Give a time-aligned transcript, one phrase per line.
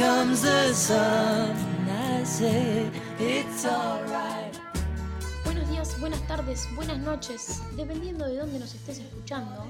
[0.00, 1.54] comes the sun.
[1.86, 4.56] I say it's alright.
[5.44, 9.66] Buenos días, buenas tardes, buenas noches, dependiendo de dónde nos estés escuchando.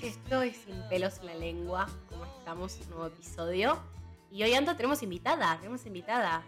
[0.00, 3.82] Estoy sin pelos en la lengua, como estamos, nuevo episodio.
[4.30, 6.44] Y hoy Anto tenemos invitada, tenemos invitada.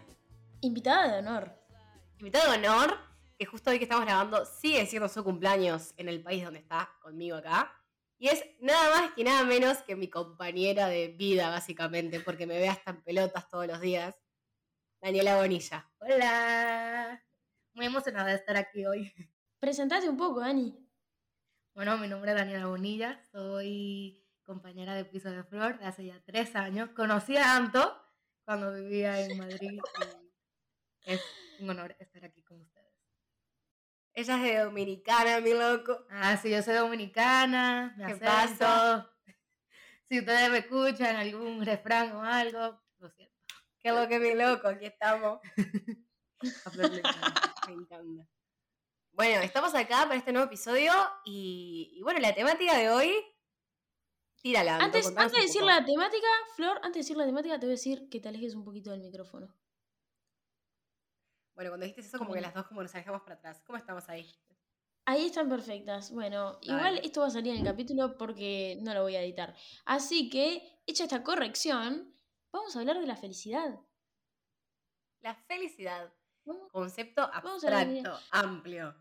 [0.61, 1.51] Invitada de honor.
[2.19, 2.97] Invitada de honor,
[3.37, 6.89] que justo hoy que estamos grabando sigue siendo su cumpleaños en el país donde está
[7.01, 7.73] conmigo acá.
[8.21, 12.59] Y es nada más que nada menos que mi compañera de vida, básicamente, porque me
[12.59, 14.13] ve hasta en pelotas todos los días.
[15.01, 15.89] Daniela Bonilla.
[15.99, 17.23] Hola,
[17.73, 19.13] muy emocionada de estar aquí hoy.
[19.59, 20.77] Presentate un poco, Dani.
[21.73, 26.21] Bueno, mi nombre es Daniela Bonilla, soy compañera de Piso de Flor de hace ya
[26.25, 26.89] tres años.
[26.89, 27.95] Conocí a Anto
[28.43, 29.79] cuando vivía en Madrid
[31.05, 31.21] y es
[31.61, 32.68] un honor estar aquí con ustedes.
[34.19, 36.05] Ella es de Dominicana, mi loco.
[36.09, 38.25] Ah, sí, yo soy dominicana, me ¿Qué acento.
[38.25, 39.09] pasa?
[40.09, 43.35] Si ustedes me escuchan algún refrán o algo, lo siento.
[43.79, 45.39] Qué lo que mi loco, aquí estamos.
[47.67, 48.27] Me encanta.
[49.11, 50.91] Bueno, estamos acá para este nuevo episodio
[51.23, 53.13] y, y bueno, la temática de hoy.
[54.41, 54.77] Tírala.
[54.77, 55.73] Antes, antes de decir poco.
[55.73, 58.55] la temática, Flor, antes de decir la temática, te voy a decir que te alejes
[58.55, 59.55] un poquito del micrófono.
[61.59, 63.61] Bueno, cuando dijiste eso, como que las dos como nos alejamos para atrás.
[63.67, 64.25] ¿Cómo estamos ahí?
[65.05, 66.09] Ahí están perfectas.
[66.09, 69.53] Bueno, igual esto va a salir en el capítulo porque no lo voy a editar.
[69.83, 72.15] Así que, hecha esta corrección,
[72.53, 73.77] vamos a hablar de la felicidad.
[75.19, 76.13] La felicidad.
[76.45, 78.95] Vamos- Concepto abstracto, amplio.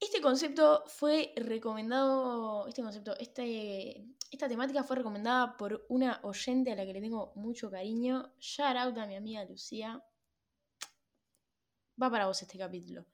[0.00, 6.76] Este concepto fue recomendado, este concepto, este, esta temática fue recomendada por una oyente a
[6.76, 8.32] la que le tengo mucho cariño.
[8.38, 10.02] Shout out a mi amiga Lucía.
[12.00, 13.06] Va para vos este capítulo.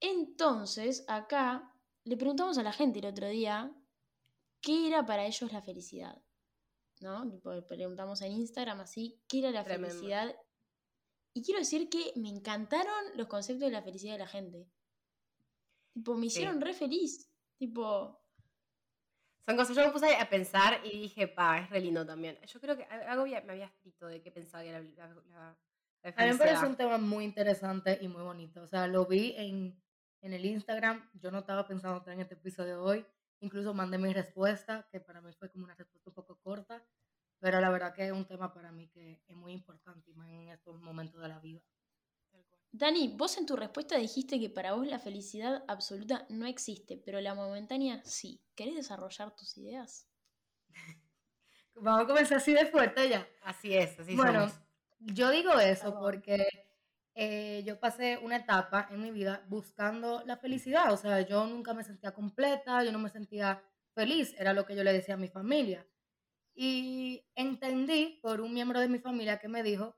[0.00, 1.72] Entonces, acá
[2.04, 3.72] le preguntamos a la gente el otro día
[4.60, 6.22] qué era para ellos la felicidad.
[7.00, 7.24] ¿No?
[7.24, 9.88] Le preguntamos en Instagram así, ¿qué era la Tremendo.
[9.94, 10.34] felicidad?
[11.34, 14.66] Y quiero decir que me encantaron los conceptos de la felicidad de la gente.
[15.92, 16.26] Tipo, me Sí.
[16.38, 17.30] hicieron re feliz.
[17.58, 18.22] Tipo,
[19.46, 22.36] Son cosas, yo me puse a pensar y dije, pa, es re lindo también.
[22.46, 25.56] Yo creo que algo me había escrito de qué pensaba que era la
[26.14, 28.62] A mí me parece un tema muy interesante y muy bonito.
[28.62, 29.82] O sea, lo vi en,
[30.20, 31.10] en el Instagram.
[31.14, 33.06] Yo no estaba pensando en este episodio de hoy.
[33.40, 36.82] Incluso mandé mi respuesta, que para mí fue como una respuesta un poco corta.
[37.40, 40.28] Pero la verdad que es un tema para mí que es muy importante y más
[40.28, 41.60] en estos momentos de la vida.
[42.72, 47.20] Dani, vos en tu respuesta dijiste que para vos la felicidad absoluta no existe, pero
[47.20, 48.42] la momentánea sí.
[48.54, 50.08] ¿Querés desarrollar tus ideas?
[51.74, 53.26] Vamos a comenzar así de fuerte ya.
[53.42, 54.65] Así es, así Bueno, somos.
[55.06, 56.46] Yo digo eso porque
[57.14, 60.92] eh, yo pasé una etapa en mi vida buscando la felicidad.
[60.92, 63.62] O sea, yo nunca me sentía completa, yo no me sentía
[63.94, 65.86] feliz, era lo que yo le decía a mi familia.
[66.54, 69.96] Y entendí por un miembro de mi familia que me dijo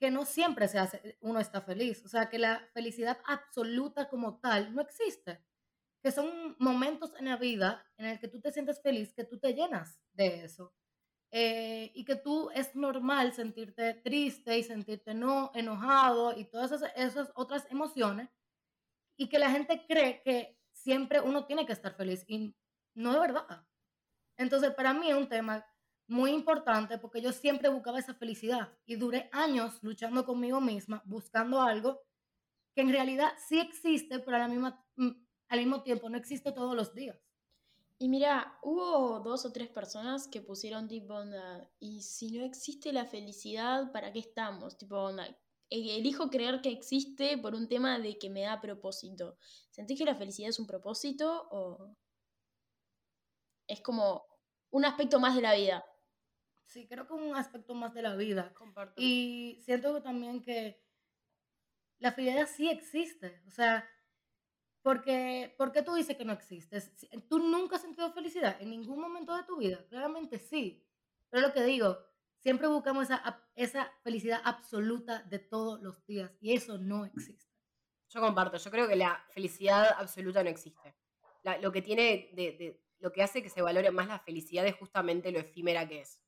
[0.00, 2.04] que no siempre se hace, uno está feliz.
[2.04, 5.44] O sea, que la felicidad absoluta como tal no existe.
[6.02, 9.38] Que son momentos en la vida en el que tú te sientes feliz, que tú
[9.38, 10.74] te llenas de eso
[11.32, 16.92] eh, y que tú es normal sentirte triste y sentirte no enojado y todas esas,
[16.96, 18.28] esas otras emociones
[19.16, 22.52] y que la gente cree que siempre uno tiene que estar feliz y
[22.94, 23.64] no es verdad.
[24.36, 25.64] Entonces para mí es un tema
[26.08, 31.62] muy importante porque yo siempre buscaba esa felicidad y duré años luchando conmigo misma buscando
[31.62, 32.02] algo
[32.74, 35.10] que en realidad sí existe pero a la misma, mm,
[35.48, 37.16] al mismo tiempo no existe todos los días.
[38.02, 42.94] Y mira, hubo dos o tres personas que pusieron tipo onda, y si no existe
[42.94, 44.78] la felicidad, ¿para qué estamos?
[44.78, 45.26] Tipo onda,
[45.68, 49.36] e- elijo creer que existe por un tema de que me da propósito.
[49.70, 51.94] ¿Sentís que la felicidad es un propósito o
[53.68, 54.24] es como
[54.70, 55.84] un aspecto más de la vida?
[56.64, 58.54] Sí, creo que es un aspecto más de la vida.
[58.54, 58.94] Comparto.
[58.96, 60.80] Y siento también que
[61.98, 63.42] la felicidad sí existe.
[63.46, 63.86] O sea,
[64.82, 66.80] porque, ¿por qué tú dices que no existe?
[66.80, 69.84] Si- ¿Tú nunca has sentido felicidad en ningún momento de tu vida?
[69.88, 70.84] Claramente sí.
[71.28, 71.98] Pero lo que digo,
[72.38, 73.08] siempre buscamos
[73.54, 76.30] esa, felicidad absoluta de todos los días.
[76.40, 77.46] Y eso no existe.
[78.08, 80.96] Yo comparto, yo creo que la felicidad absoluta no existe.
[81.60, 84.74] Lo que tiene de, de- lo que hace que se valore más la felicidad es
[84.76, 86.20] justamente lo efímera que es.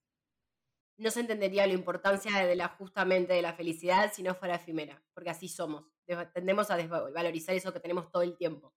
[0.99, 5.03] No se entendería la importancia de la justamente de la felicidad si no fuera efímera,
[5.15, 5.85] porque así somos.
[6.07, 8.73] De- Tendemos a desvalorizar eso que tenemos todo el tiempo.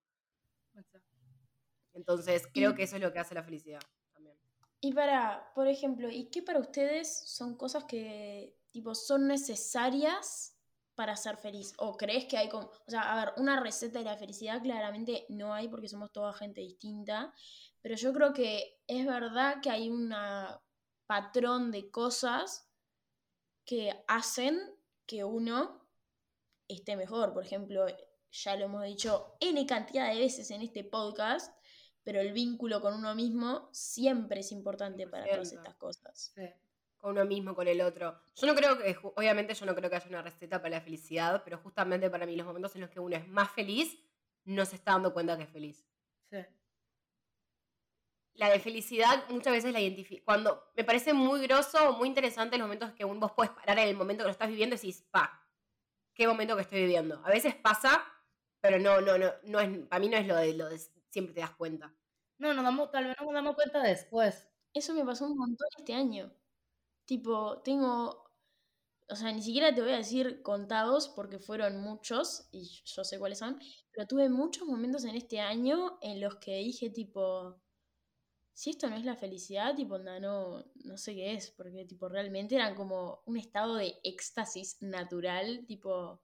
[1.92, 3.80] Entonces, creo Y- que eso es lo que hace la felicidad
[4.12, 4.36] también.
[4.80, 10.58] Y para, por ejemplo, ¿y qué para ustedes son cosas que tipo son necesarias
[10.94, 11.72] para ser feliz?
[11.78, 15.24] ¿O crees que hay como, o sea, a ver, una receta de la felicidad claramente
[15.30, 17.32] no hay porque somos toda gente distinta,
[17.80, 20.12] pero yo creo que es verdad que hay un
[21.06, 22.68] patrón de cosas
[23.64, 24.60] que hacen
[25.06, 25.86] que uno
[26.68, 27.32] esté mejor.
[27.32, 27.86] Por ejemplo,
[28.30, 31.54] ya lo hemos dicho N cantidad de veces en este podcast,
[32.02, 36.34] pero el vínculo con uno mismo siempre es importante para todas estas cosas.
[36.96, 38.18] Con uno mismo, con el otro.
[38.34, 41.42] Yo no creo que, obviamente yo no creo que haya una receta para la felicidad,
[41.44, 43.98] pero justamente para mí los momentos en los que uno es más feliz,
[44.44, 45.84] no se está dando cuenta que es feliz.
[46.30, 46.38] Sí.
[48.36, 50.24] La de felicidad muchas veces la identifico.
[50.24, 53.96] Cuando me parece muy groso, muy interesante los momentos que vos puedes parar en el
[53.96, 55.46] momento que lo estás viviendo y decís, pa,
[56.14, 57.20] qué momento que estoy viviendo.
[57.24, 58.04] A veces pasa,
[58.60, 60.78] pero no, no, no, no es, para mí no es lo de, lo de
[61.10, 61.94] siempre te das cuenta.
[62.38, 64.48] No, no damos, tal vez no nos damos cuenta después.
[64.74, 66.32] Eso me pasó un montón este año.
[67.06, 68.30] Tipo, tengo,
[69.08, 73.18] o sea, ni siquiera te voy a decir contados porque fueron muchos y yo sé
[73.18, 73.58] cuáles son,
[73.92, 77.62] pero tuve muchos momentos en este año en los que dije tipo,
[78.56, 82.54] si esto no es la felicidad, tipo, no, no sé qué es, porque tipo, realmente
[82.54, 86.22] eran como un estado de éxtasis natural, tipo,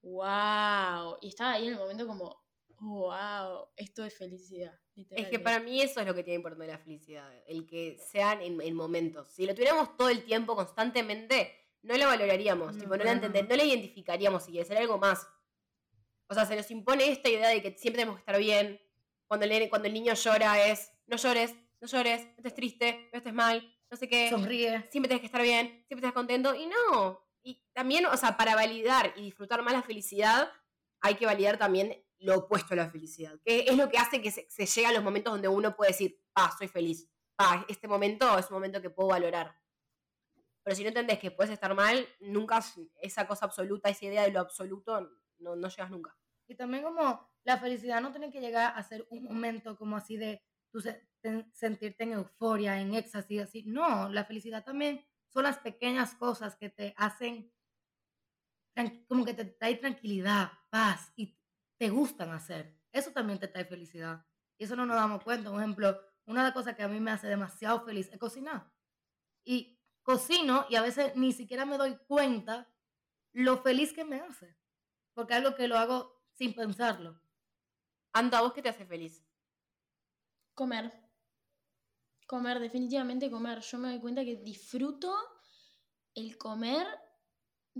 [0.00, 2.42] wow, y estaba ahí en el momento como,
[2.78, 4.72] wow, esto es felicidad.
[5.10, 8.40] Es que para mí eso es lo que tiene importante la felicidad, el que sean
[8.40, 9.30] en, momentos.
[9.30, 13.46] Si lo tuviéramos todo el tiempo, constantemente, no lo valoraríamos, no, tipo, no, la entender,
[13.46, 15.28] no la identificaríamos si quiere algo más.
[16.26, 18.80] O sea, se nos impone esta idea de que siempre tenemos que estar bien.
[19.26, 23.18] Cuando el, cuando el niño llora es, no llores, no llores, no estés triste, no
[23.18, 24.30] estés mal, no sé qué.
[24.30, 24.88] Sonríe.
[24.90, 26.54] Siempre tienes que estar bien, siempre estás contento.
[26.54, 27.20] Y no.
[27.42, 30.50] Y también, o sea, para validar y disfrutar más la felicidad,
[31.00, 34.30] hay que validar también lo opuesto a la felicidad, que es lo que hace que
[34.30, 38.38] se, llegue a los momentos donde uno puede decir, ah, soy feliz, ah, este momento
[38.38, 39.56] es un momento que puedo valorar.
[40.62, 42.62] Pero si no entendés que puedes estar mal, nunca
[43.00, 45.00] esa cosa absoluta, esa idea de lo absoluto,
[45.38, 46.14] no, no llegas nunca.
[46.46, 50.18] Y también como la felicidad no tiene que llegar a ser un momento como así
[50.18, 50.80] de tú
[51.52, 53.66] sentirte en euforia, en éxtasis.
[53.66, 57.52] No, la felicidad también son las pequeñas cosas que te hacen
[59.08, 61.36] como que te trae tranquilidad, paz y
[61.78, 62.78] te gustan hacer.
[62.92, 64.24] Eso también te trae felicidad.
[64.56, 65.50] Y eso no nos damos cuenta.
[65.50, 68.72] Por ejemplo, una de las cosas que a mí me hace demasiado feliz es cocinar.
[69.44, 72.72] Y cocino y a veces ni siquiera me doy cuenta
[73.32, 74.56] lo feliz que me hace.
[75.14, 77.20] Porque es algo que lo hago sin pensarlo.
[78.12, 79.24] Anda, ¿vos qué te hace feliz?
[80.60, 80.92] Comer.
[82.26, 83.60] Comer, definitivamente comer.
[83.60, 85.10] Yo me doy cuenta que disfruto
[86.14, 86.86] el comer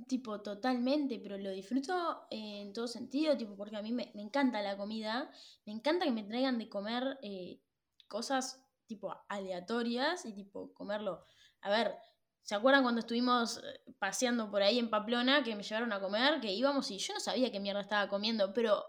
[0.09, 4.79] tipo, totalmente, pero lo disfruto en todo sentido, tipo, porque a mí me, encanta la
[4.79, 5.31] comida,
[5.67, 7.61] me encanta que me traigan de comer eh,
[8.09, 11.23] cosas, tipo, aleatorias y, tipo, comerlo.
[11.61, 11.95] A ver,
[12.41, 16.41] ¿se acuerdan cuando estuvimos eh, paseando por ahí en Pamplona que me llevaron a comer,
[16.41, 18.87] que íbamos y yo no sabía qué mierda estaba comiendo, pero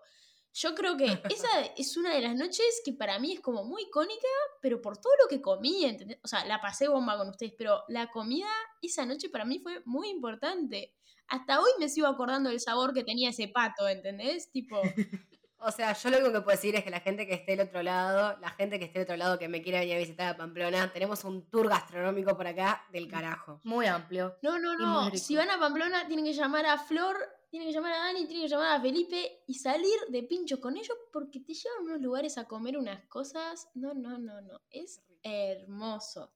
[0.53, 3.83] yo creo que esa es una de las noches que para mí es como muy
[3.83, 4.27] icónica,
[4.61, 6.19] pero por todo lo que comí, ¿entendés?
[6.23, 8.49] O sea, la pasé bomba con ustedes, pero la comida
[8.81, 10.93] esa noche para mí fue muy importante.
[11.27, 14.51] Hasta hoy me sigo acordando del sabor que tenía ese pato, ¿entendés?
[14.51, 14.81] Tipo...
[15.63, 17.67] O sea, yo lo único que puedo decir es que la gente que esté del
[17.67, 20.27] otro lado, la gente que esté del otro lado que me quiera venir a visitar
[20.27, 23.61] a Pamplona, tenemos un tour gastronómico por acá del carajo.
[23.63, 24.39] Muy amplio.
[24.41, 25.11] No, no, no.
[25.11, 27.15] Si van a Pamplona, tienen que llamar a Flor
[27.51, 30.77] tiene que llamar a Dani, tiene que llamar a Felipe y salir de pincho con
[30.77, 33.69] ellos porque te llevan a unos lugares a comer unas cosas.
[33.73, 34.61] No, no, no, no.
[34.69, 36.33] Es hermoso.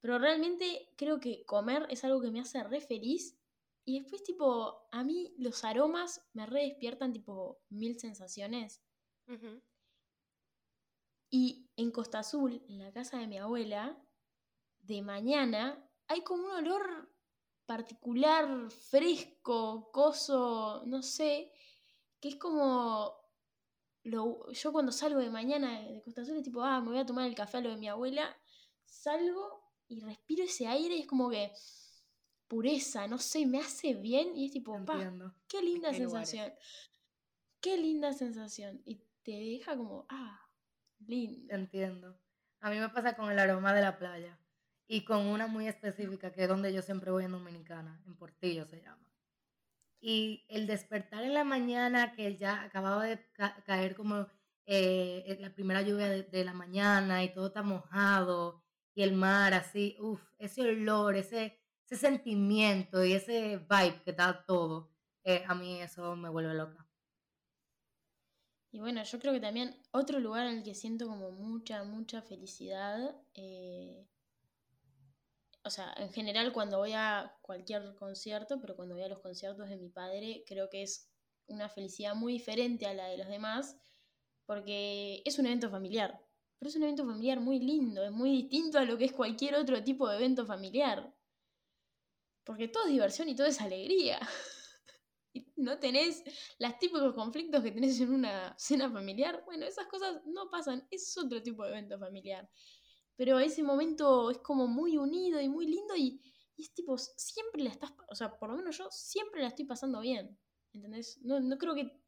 [0.00, 3.38] Pero realmente creo que comer es algo que me hace re feliz.
[3.86, 8.82] Y después, tipo, a mí los aromas me re despiertan, tipo, mil sensaciones.
[11.30, 13.98] Y en Costa Azul, en la casa de mi abuela,
[14.80, 17.10] de mañana, hay como un olor
[17.70, 21.52] particular, fresco, coso, no sé,
[22.20, 23.14] que es como...
[24.02, 27.06] Lo, yo cuando salgo de mañana de Costa Azul es tipo, ah, me voy a
[27.06, 28.36] tomar el café a lo de mi abuela,
[28.86, 31.52] salgo y respiro ese aire y es como que
[32.48, 35.12] pureza, no sé, me hace bien y es tipo, pa,
[35.46, 36.52] qué linda sensación.
[37.60, 38.82] Qué linda sensación.
[38.84, 40.40] Y te deja como, ah,
[41.06, 41.54] lindo.
[41.54, 42.18] Entiendo.
[42.58, 44.39] A mí me pasa con el aroma de la playa
[44.92, 48.66] y con una muy específica, que es donde yo siempre voy en Dominicana, en Portillo
[48.66, 49.06] se llama.
[50.00, 53.24] Y el despertar en la mañana, que ya acababa de
[53.64, 54.26] caer como
[54.66, 59.96] eh, la primera lluvia de, la mañana y todo está mojado, y el mar así,
[60.00, 64.90] uff, ese olor, ese, ese sentimiento y ese vibe que da todo,
[65.22, 66.84] eh, a mí eso me vuelve loca.
[68.72, 72.22] Y bueno, yo creo que también otro lugar en el que siento como mucha, mucha
[72.22, 74.09] felicidad eh,
[75.70, 79.68] o sea, en general cuando voy a cualquier concierto, pero cuando voy a los conciertos
[79.68, 81.08] de mi padre, creo que es
[81.46, 83.76] una felicidad muy diferente a la de los demás,
[84.46, 86.20] porque es un evento familiar.
[86.58, 89.54] pero es un evento familiar muy lindo, es muy distinto a lo que es cualquier
[89.54, 91.14] otro tipo de evento familiar.
[92.44, 94.18] Porque todo es diversión y todo es alegría.
[95.32, 96.24] Y no tenés
[96.58, 99.44] los típicos conflictos que tenés en una cena familiar.
[99.44, 102.50] Bueno, esas cosas no pasan, es otro tipo de evento familiar.
[103.20, 106.22] Pero ese momento es como muy unido y muy lindo y,
[106.56, 109.66] y es tipo, siempre la estás, o sea, por lo menos yo siempre la estoy
[109.66, 110.38] pasando bien.
[110.72, 111.18] ¿Entendés?
[111.20, 112.02] No, no creo que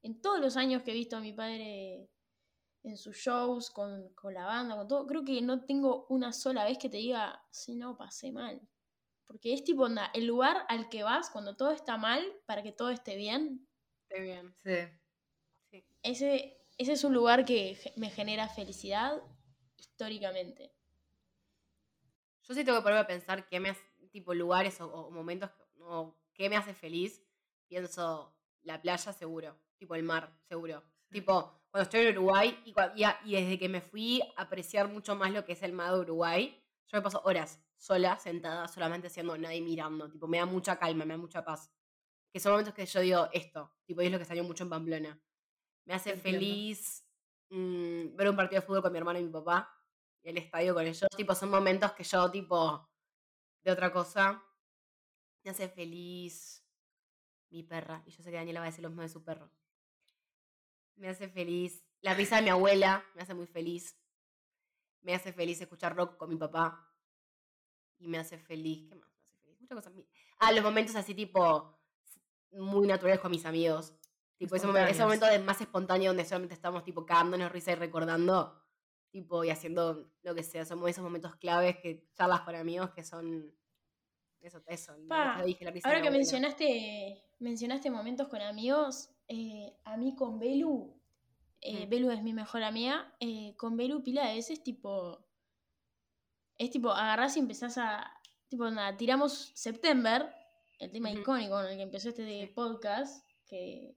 [0.00, 2.08] en todos los años que he visto a mi padre
[2.84, 6.64] en sus shows, con, con la banda, con todo, creo que no tengo una sola
[6.64, 8.66] vez que te diga, sí, no, pasé mal.
[9.26, 12.72] Porque es tipo, onda, el lugar al que vas cuando todo está mal para que
[12.72, 13.68] todo esté bien.
[14.08, 14.56] Esté bien.
[14.64, 15.00] Sí.
[15.70, 15.84] Sí.
[16.02, 19.22] Ese, ese es un lugar que me genera felicidad
[19.80, 20.72] históricamente.
[22.42, 25.50] Yo sí tengo que ponerme a pensar qué me hace, tipo lugares o, o momentos,
[25.50, 27.22] que- o qué me hace feliz.
[27.68, 30.82] Pienso la playa seguro, tipo el mar seguro.
[31.10, 35.14] Tipo, cuando estoy en Uruguay y, y, y desde que me fui a apreciar mucho
[35.16, 36.56] más lo que es el mar de Uruguay,
[36.86, 40.10] yo me paso horas sola, sentada, solamente haciendo nada y mirando.
[40.10, 41.70] Tipo, me da mucha calma, me da mucha paz.
[42.32, 44.70] Que son momentos que yo digo esto, tipo, y es lo que extraño mucho en
[44.70, 45.20] Pamplona.
[45.86, 46.38] Me hace Entiendo.
[46.40, 47.04] feliz
[47.50, 49.76] mm, ver un partido de fútbol con mi hermano y mi papá
[50.22, 51.08] y el estadio con ellos.
[51.16, 52.88] Tipo, son momentos que yo, tipo,
[53.62, 54.42] de otra cosa,
[55.42, 56.64] me hace feliz
[57.50, 58.02] mi perra.
[58.06, 59.50] Y yo sé que Daniela va a decir lo mismo de su perro.
[60.96, 63.98] Me hace feliz la risa de mi abuela, me hace muy feliz.
[65.02, 66.86] Me hace feliz escuchar rock con mi papá.
[67.98, 69.60] Y me hace feliz, ¿qué más me hace feliz?
[69.60, 69.92] Muchas cosas.
[70.38, 71.78] Ah, los momentos así, tipo,
[72.52, 73.94] muy naturales con mis amigos.
[74.40, 77.74] Tipo, ese, momen- ese momento de más espontáneo donde solamente estamos, tipo, cagándonos risa y
[77.74, 78.56] recordando
[79.10, 80.64] tipo, y haciendo lo que sea.
[80.64, 83.54] Son esos momentos claves que charlas con amigos que son.
[84.40, 84.96] Eso, eso.
[85.08, 90.98] Pa, dije, la Ahora que mencionaste, mencionaste momentos con amigos, eh, a mí con Belu,
[91.60, 91.90] eh, Mm.
[91.90, 95.22] Belu es mi mejor amiga, eh, con Belu pila de veces tipo,
[96.56, 98.10] es tipo, agarrás y empezás a,
[98.48, 100.32] tipo, nada, tiramos September,
[100.78, 102.52] el tema icónico con el que empezó este Sí.
[102.54, 103.96] podcast, que,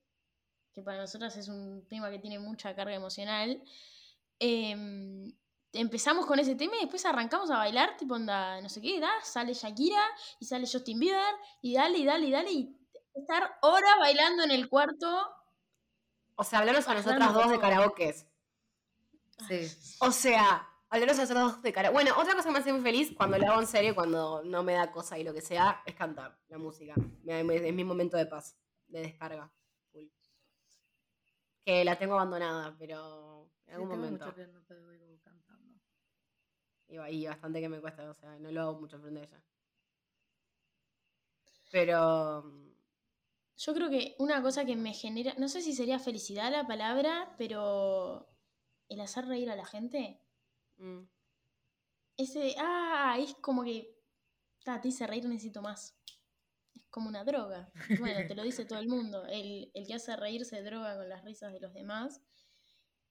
[0.73, 3.61] que para nosotras es un tema que tiene mucha carga emocional.
[4.39, 5.31] Em,
[5.71, 9.11] empezamos con ese tema y después arrancamos a bailar, tipo onda, no sé qué, da,
[9.23, 10.03] sale Shakira
[10.39, 12.77] y sale Justin Bieber y dale y dale y dale y
[13.13, 15.35] estar horas bailando en el cuarto.
[16.35, 17.61] O sea, hablarnos a nosotras dos de todo.
[17.61, 18.25] karaokes.
[19.47, 19.95] Sí.
[19.99, 21.93] O sea, hablarnos a nosotras dos de karaoke.
[21.93, 24.63] Bueno, otra cosa que me hace muy feliz cuando lo hago en serio, cuando no
[24.63, 26.95] me da cosa y lo que sea, es cantar la música.
[27.25, 29.51] Es mi momento de paz, de descarga.
[31.65, 34.25] Que la tengo abandonada, pero en Sí, algún tengo momento.
[34.25, 35.75] mucho que no te oigo cantando.
[36.87, 39.23] Y, ba- y bastante que me cuesta, o sea, no lo hago mucho frente a
[39.23, 39.43] ella.
[41.71, 42.43] Pero.
[42.43, 42.73] mm,
[43.57, 47.33] Yo creo que una cosa que me genera, no sé si sería felicidad la palabra,
[47.37, 48.29] pero
[48.89, 50.21] el hacer reír a la gente,
[50.79, 51.03] mm,
[52.17, 53.95] ese, ah, es como que,
[54.63, 55.95] ta, te hice reír, necesito más.
[56.93, 57.71] Como una droga.
[57.99, 59.25] Bueno, te lo dice todo el mundo.
[59.25, 62.21] El, el que hace reír se droga con las risas de los demás.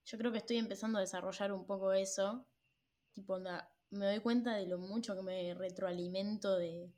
[0.05, 2.47] Yo creo que estoy empezando a desarrollar un poco eso.
[3.11, 6.93] Tipo, onda, me doy cuenta de lo mucho que me retroalimento de,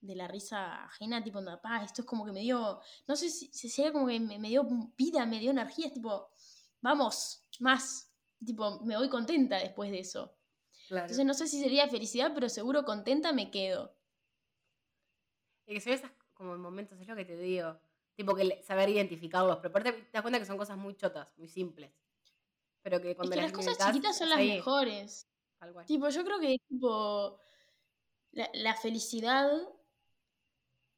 [0.00, 1.22] de la risa ajena.
[1.22, 4.06] Tipo, onda, pa, esto es como que me dio, no sé si, si sería como
[4.06, 5.88] que me, me dio vida, me dio energía.
[5.88, 6.30] Es tipo,
[6.80, 8.10] vamos, más.
[8.42, 10.34] Tipo, me voy contenta después de eso.
[10.88, 11.04] Claro.
[11.04, 13.94] Entonces no sé si sería felicidad, pero seguro contenta me quedo.
[15.66, 17.78] Y que son esos como momentos, es lo que te digo.
[18.14, 19.56] Tipo que saber identificarlos.
[19.58, 21.90] Pero aparte te das cuenta que son cosas muy chotas, muy simples.
[22.82, 25.28] Pero que Es cuando que las cosas necesitas, chiquitas son las ahí, mejores.
[25.58, 25.86] tal cual.
[25.86, 27.38] Tipo, yo creo que tipo
[28.32, 29.50] la, la felicidad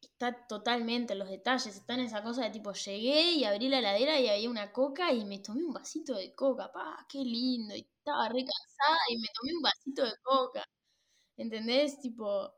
[0.01, 3.79] está totalmente en los detalles, está en esa cosa de tipo llegué y abrí la
[3.81, 7.75] heladera y había una coca y me tomé un vasito de coca, pa, qué lindo,
[7.77, 10.65] y estaba re cansada y me tomé un vasito de coca.
[11.37, 12.01] ¿Entendés?
[12.01, 12.55] Tipo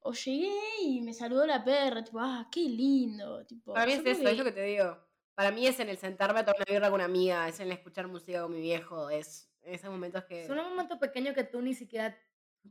[0.00, 0.52] o llegué
[0.82, 4.38] y me saludó la perra, tipo, ah, qué lindo, tipo, Para mí es eso, es
[4.38, 4.98] lo que te digo.
[5.34, 7.66] Para mí es en el sentarme a tomar una birra con una amiga, es en
[7.66, 10.46] el escuchar música con mi viejo, es en esos momentos que...
[10.46, 12.16] Son un momento pequeño que tú ni siquiera,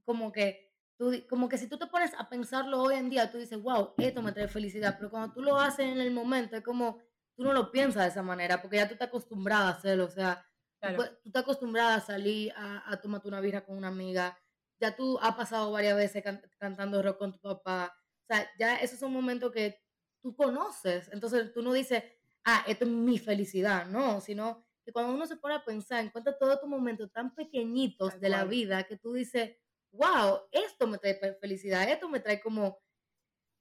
[0.03, 3.37] como que, tú, como que si tú te pones a pensarlo hoy en día, tú
[3.37, 6.63] dices, wow, esto me trae felicidad, pero cuando tú lo haces en el momento, es
[6.63, 6.99] como,
[7.35, 10.09] tú no lo piensas de esa manera, porque ya tú estás acostumbrada a hacerlo, o
[10.09, 10.95] sea, tú Claro.
[10.97, 14.37] puedes- tú estás acostumbrada a salir a, a tomarte una birra con una amiga,
[14.79, 17.93] ya tú has pasado varias veces can- cantando rock con tu papá,
[18.23, 19.79] o sea, ya esos son momentos que
[20.21, 22.03] tú conoces, entonces tú no dices,
[22.45, 26.37] ah, esto es mi felicidad, no, sino que cuando uno se pone a pensar, encuentra
[26.37, 29.57] todos estos momentos tan pequeñitos de la vida que tú dices,
[29.91, 32.79] wow, esto me trae fe- felicidad, esto me trae como,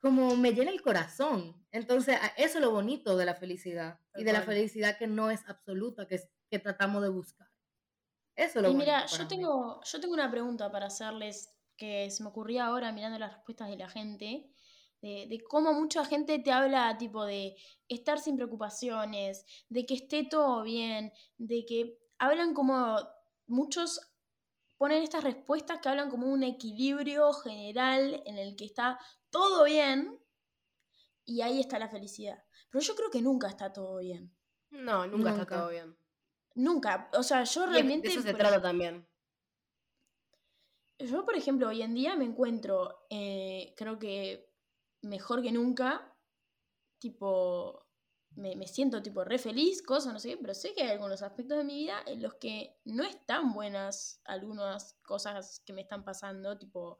[0.01, 1.67] como me llena el corazón.
[1.73, 5.49] Entonces, eso es lo bonito de la felicidad y de la felicidad que no es
[5.49, 7.49] absoluta, que, es, que tratamos de buscar.
[8.37, 12.23] Eso es lo Y mira, yo tengo, yo tengo una pregunta para hacerles que se
[12.23, 14.51] me ocurría ahora mirando las respuestas de la gente,
[15.03, 17.57] de, de cómo mucha gente te habla tipo de
[17.89, 22.97] estar sin preocupaciones, de que esté todo bien, de que hablan como
[23.47, 24.01] muchos
[24.77, 28.99] ponen estas respuestas que hablan como un equilibrio general en el que está
[29.31, 30.21] todo bien
[31.25, 32.43] y ahí está la felicidad.
[32.71, 34.35] Pero yo creo que nunca está todo bien.
[34.71, 35.97] No, nunca, está todo bien.
[36.57, 37.11] Nunca.
[37.13, 38.09] O sea, yo realmente...
[38.09, 39.07] de eso se trata también.
[40.99, 44.51] Yo, por ejemplo, hoy en día me encuentro, eh, creo que
[45.03, 46.17] mejor que nunca,
[46.99, 47.87] tipo,
[48.31, 51.23] me, me siento tipo re feliz, cosas, no sé qué, pero sé que hay algunos
[51.23, 56.05] aspectos de mi vida en los que no están buenas algunas cosas que me están
[56.05, 56.99] pasando, tipo,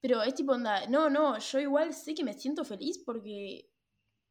[0.00, 3.70] pero es tipo, onda, no, no, yo igual sé que me siento feliz porque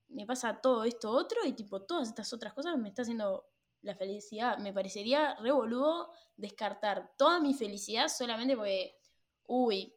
[0.08, 3.49] me pasa todo esto otro y tipo, todas estas otras cosas me está haciendo
[3.82, 4.58] la felicidad.
[4.58, 8.98] Me parecería re boludo descartar toda mi felicidad solamente porque,
[9.46, 9.96] uy,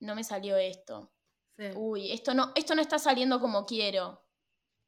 [0.00, 1.12] no me salió esto.
[1.56, 1.64] Sí.
[1.76, 4.24] Uy, esto no, esto no está saliendo como quiero.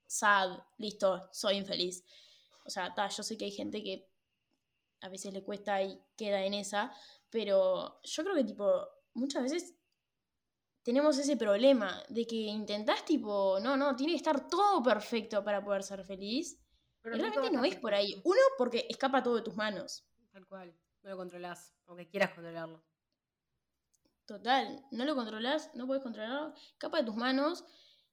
[0.06, 2.04] Sad, listo, soy infeliz.
[2.64, 4.09] O sea, ta, yo sé que hay gente que
[5.00, 6.92] a veces le cuesta y queda en esa,
[7.28, 9.75] pero yo creo que tipo, muchas veces
[10.82, 15.64] tenemos ese problema de que intentás tipo, no, no, tiene que estar todo perfecto para
[15.64, 16.59] poder ser feliz.
[17.02, 18.21] Pero realmente no es por ahí.
[18.25, 20.04] Uno, porque escapa todo de tus manos.
[20.30, 20.75] Tal cual.
[21.02, 22.82] No lo controlás, aunque quieras controlarlo.
[24.25, 27.64] Total, no lo controlas, no puedes controlarlo, escapa de tus manos.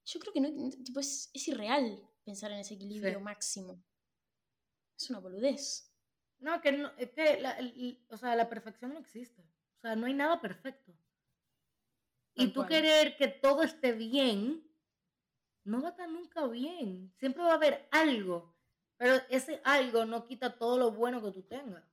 [0.06, 3.24] Yo creo que no, tipo, es, es irreal pensar en ese equilibrio Sí.
[3.24, 3.84] máximo.
[4.98, 5.94] Es una boludez.
[6.40, 9.42] No, que no, es que la, el- o sea, la perfección no existe.
[9.78, 10.94] O sea, no hay nada perfecto.
[12.34, 12.70] Y tú cual.
[12.70, 14.66] querer que todo esté bien,
[15.64, 17.14] no va a estar nunca bien.
[17.18, 18.56] Siempre va a haber algo.
[19.00, 21.84] Pero ese algo no quita todo lo bueno que tú tengas.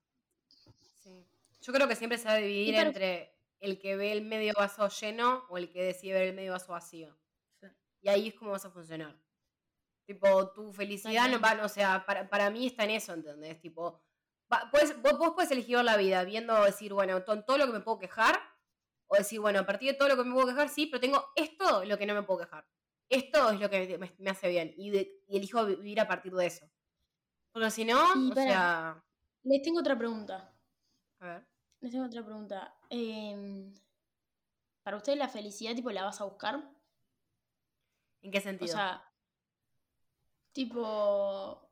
[1.03, 1.25] Sí.
[1.63, 4.53] Yo creo que siempre se va a dividir para- entre el que ve el medio
[4.55, 7.17] vaso lleno o el que decide ver el medio vaso vacío.
[7.61, 7.69] Sí.
[8.03, 9.17] Y ahí es como vas a funcionar.
[10.05, 13.61] Tipo, tu felicidad no va, o sea, para, para mí está en eso, ¿entendés?
[13.61, 14.03] Tipo,
[14.53, 17.73] va- puedes- vos, vos puedes elegir la vida viendo, decir, bueno, to- todo lo que
[17.73, 18.37] me puedo quejar,
[19.09, 21.25] o decir, bueno, a partir de todo lo que me puedo quejar, sí, pero tengo
[21.37, 22.69] esto lo que no me puedo quejar.
[23.09, 24.75] Esto es lo que me, me hace bien.
[24.77, 26.69] Y, de- y elijo vivir a partir de eso.
[27.57, 29.05] Porque si no, Y o para- sea,
[29.45, 30.53] Les tengo otra pregunta.
[31.21, 31.47] a ver.
[31.81, 32.77] Les tengo otra pregunta.
[32.91, 33.73] Em,
[34.83, 36.71] ¿Para ustedes la felicidad, tipo, la vas a buscar?
[38.21, 38.73] ¿En qué O sentido?
[38.75, 39.03] sea,
[40.53, 41.71] tipo,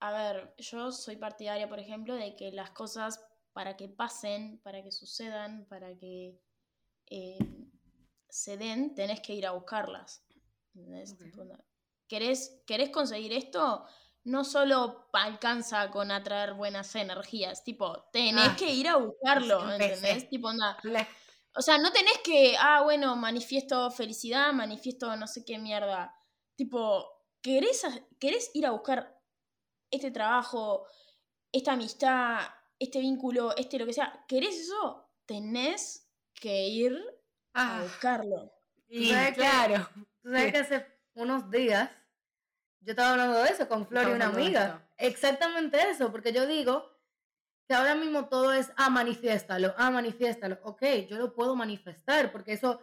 [0.00, 4.82] a ver, yo soy partidaria, por ejemplo, de que las cosas para que pasen, para
[4.82, 6.38] que sucedan, para que
[7.06, 7.38] eh,
[8.28, 10.22] se den, tenés que ir a buscarlas.
[12.06, 13.86] ¿Querés, ¿Querés conseguir esto?
[14.24, 19.68] No solo alcanza con atraer buenas energías, tipo, tenés Ah, que ir a buscarlo.
[19.72, 20.28] ¿entendés?
[20.28, 20.78] Tipo, onda,
[21.56, 26.14] o sea, no tenés que, ah, bueno, manifiesto felicidad, manifiesto no sé qué mierda.
[26.56, 27.04] Tipo,
[27.42, 27.84] ¿querés,
[28.54, 29.20] ir a buscar
[29.90, 30.86] este trabajo,
[31.52, 32.40] esta amistad,
[32.78, 34.24] este vínculo, este lo que sea?
[34.28, 35.10] ¿Querés eso?
[35.26, 36.94] Tenés que ir
[37.66, 38.52] a Ah, buscarlo.
[38.88, 39.42] y ¿Sabes qué?
[39.42, 39.88] claro.
[40.22, 40.52] Tú sabes Sí.
[40.52, 41.90] que hace unos días
[42.82, 44.82] yo estaba hablando de eso con Flor y una amiga.
[44.98, 46.88] Exactamente eso, porque yo digo
[47.68, 50.58] que ahora mismo todo es, ah, manifiéstalo, ah, manifiéstalo.
[50.64, 52.80] Ok, yo lo puedo manifestar, porque eso,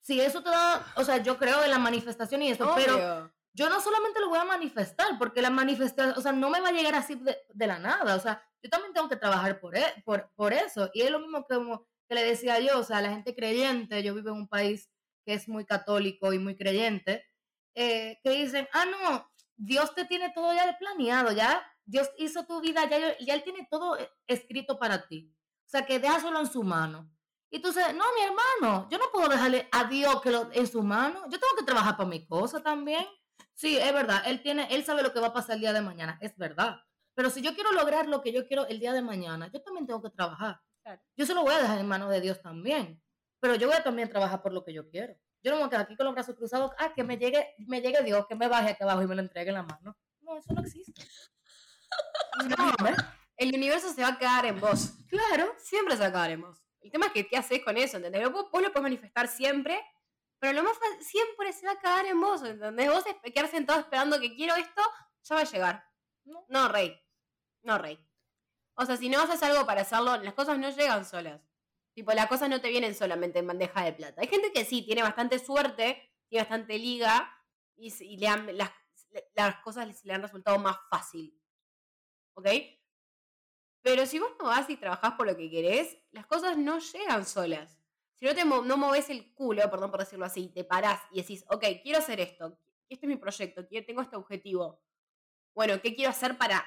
[0.00, 3.32] si eso te da, o sea, yo creo en la manifestación y eso, pero Obvio.
[3.52, 6.68] yo no solamente lo voy a manifestar, porque la manifestación, o sea, no me va
[6.68, 9.76] a llegar así de, de la nada, o sea, yo también tengo que trabajar por,
[9.76, 10.88] e- por, por eso.
[10.94, 14.02] Y es lo mismo que, como que le decía yo, o sea, la gente creyente,
[14.04, 14.88] yo vivo en un país
[15.26, 17.26] que es muy católico y muy creyente,
[17.74, 19.31] eh, que dicen, ah, no,
[19.64, 23.68] Dios te tiene todo ya planeado, ya Dios hizo tu vida, ya, ya Él tiene
[23.70, 25.32] todo eh, escrito para ti.
[25.66, 27.08] O sea, que déjaselo en su mano.
[27.48, 30.66] Y tú dices, no, mi hermano, yo no puedo dejarle a Dios que lo, en
[30.66, 31.22] su mano.
[31.30, 33.06] Yo tengo que trabajar por mi cosa también.
[33.54, 35.80] Sí, es verdad, él tiene, él sabe lo que va a pasar el día de
[35.80, 36.80] mañana, es verdad.
[37.14, 39.86] Pero si yo quiero lograr lo que yo quiero el día de mañana, yo también
[39.86, 40.60] tengo que trabajar.
[40.82, 41.00] Claro.
[41.16, 43.00] Yo se lo voy a dejar en manos de Dios también.
[43.38, 45.14] Pero yo voy a también trabajar por lo que yo quiero.
[45.42, 47.54] Yo no me voy a quedar aquí con los brazos cruzados, ah, que me llegue,
[47.58, 49.96] me llegue Dios, que me baje aquí abajo y me lo entregue en la mano.
[50.20, 51.02] No, eso no existe.
[52.48, 52.96] No, ¿Eh?
[53.36, 54.94] el universo se va a quedar en vos.
[55.06, 55.54] Claro.
[55.58, 56.64] Siempre se va a quedar en vos.
[56.80, 58.32] El tema es que qué haces con eso, ¿entendés?
[58.32, 59.78] Vos, vos lo puedes manifestar siempre,
[60.38, 62.90] pero lo más fácil, siempre se va a quedar en vos, ¿entendés?
[62.90, 64.82] Vos quedar sentado esperando que quiero esto,
[65.22, 65.84] ya va a llegar.
[66.24, 66.46] No.
[66.48, 66.98] No, rey.
[67.62, 67.98] No, rey.
[68.74, 71.40] O sea, si no haces algo para hacerlo, las cosas no llegan solas.
[71.94, 74.20] Tipo, las cosas no te vienen solamente en bandeja de plata.
[74.22, 77.30] Hay gente que sí, tiene bastante suerte, tiene bastante liga,
[77.76, 78.70] y, y le han- las,
[79.34, 81.38] las cosas les- le han resultado más fácil.
[82.34, 82.48] ¿Ok?
[83.82, 87.26] Pero si vos no vas y trabajás por lo que querés, las cosas no llegan
[87.26, 87.78] solas.
[88.14, 91.44] Si no te no moves el culo, perdón por decirlo así, te parás y decís,
[91.48, 94.80] ok, quiero hacer esto, este es mi proyecto, tengo este objetivo.
[95.54, 96.64] Bueno, ¿qué quiero hacer para para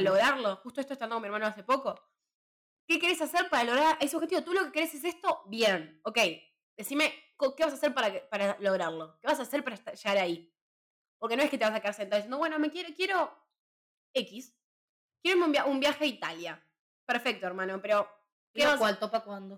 [0.00, 0.10] Lograrlo.
[0.10, 0.56] lograrlo.
[0.56, 2.00] Justo esto estando con mi hermano hace poco.
[2.88, 4.42] ¿Qué querés hacer para lograr ese objetivo?
[4.42, 6.18] Tú lo que querés es esto, bien, ok.
[6.74, 7.12] Decime,
[7.56, 9.18] ¿qué vas a hacer para, para lograrlo?
[9.20, 10.50] ¿Qué vas a hacer para llegar ahí?
[11.18, 13.30] Porque no es que te vas a quedar sentado diciendo, bueno, me quiero, quiero
[14.14, 14.56] X.
[15.20, 16.64] Quiero irme un, via- un viaje a Italia.
[17.04, 18.08] Perfecto, hermano, pero
[18.54, 19.10] ¿Y ¿qué vas- para cuándo?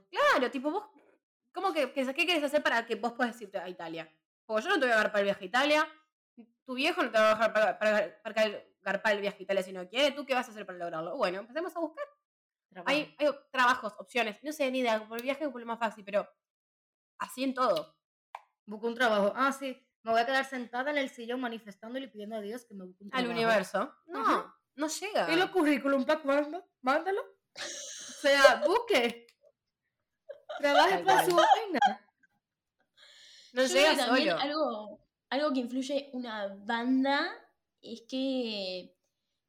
[0.08, 0.88] Claro, tipo, vos,
[1.52, 4.12] ¿cómo que, que- qué querés hacer para que vos puedas irte a Italia?
[4.44, 5.88] Porque yo no te voy a agarrar para el viaje a Italia,
[6.64, 8.42] tu viejo no te va a dejar para, para, para
[8.82, 11.16] agarrar el viaje a Italia si no quiere, ¿tú qué vas a hacer para lograrlo?
[11.16, 12.04] Bueno, empecemos a buscar.
[12.70, 12.88] Trabajo.
[12.90, 15.78] Hay, hay trabajos, opciones, no sé, ni idea, por el viaje es por lo más
[15.78, 16.28] fácil, pero
[17.18, 17.96] así en todo.
[18.64, 19.32] Busco un trabajo.
[19.34, 19.76] Ah, sí.
[20.02, 22.84] Me voy a quedar sentada en el sillón manifestando y pidiendo a Dios que me
[22.86, 23.32] busque un Al trabajo.
[23.38, 23.94] universo.
[24.06, 24.54] No, Ajá.
[24.76, 25.30] no llega.
[25.32, 26.64] ¿Y los currículum cuándo?
[26.80, 27.20] Mándalo.
[27.22, 29.26] O sea, busque.
[30.58, 31.80] Trabaje para su vaina.
[33.52, 34.38] no Yo llega solo.
[34.38, 37.30] Algo, algo que influye una banda
[37.82, 38.94] es que,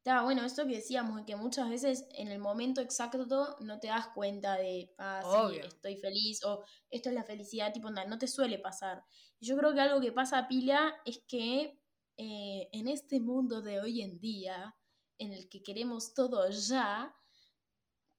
[0.03, 3.27] está bueno, esto que decíamos, que muchas veces en el momento exacto
[3.59, 7.87] no te das cuenta de, ah, sí, estoy feliz, o esto es la felicidad, tipo,
[7.87, 9.03] onda, no te suele pasar.
[9.39, 11.79] Yo creo que algo que pasa a pila es que
[12.17, 14.75] eh, en este mundo de hoy en día,
[15.19, 17.15] en el que queremos todo ya,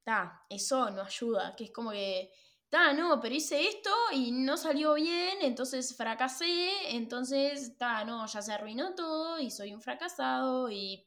[0.04, 2.30] ta, eso no ayuda, que es como que,
[2.68, 8.40] ta, no, pero hice esto y no salió bien, entonces fracasé, entonces, ta, no, ya
[8.40, 11.04] se arruinó todo y soy un fracasado y...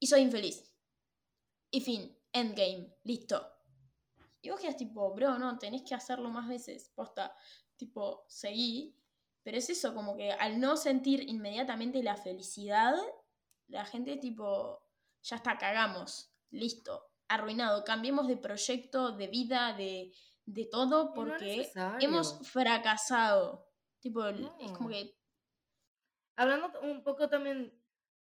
[0.00, 0.72] Y soy infeliz.
[1.70, 3.46] Y fin, endgame, listo.
[4.42, 7.36] Y vos quedas tipo, bro, no, tenés que hacerlo más veces, posta,
[7.76, 8.96] tipo, seguí.
[9.42, 12.94] Pero es eso, como que al no sentir inmediatamente la felicidad,
[13.68, 14.82] la gente tipo,
[15.22, 20.12] ya está, cagamos, listo, arruinado, cambiemos de proyecto, de vida, de,
[20.46, 23.68] de todo, no porque hemos fracasado.
[24.00, 25.20] Tipo, es como que,
[26.40, 27.78] Hablando un poco también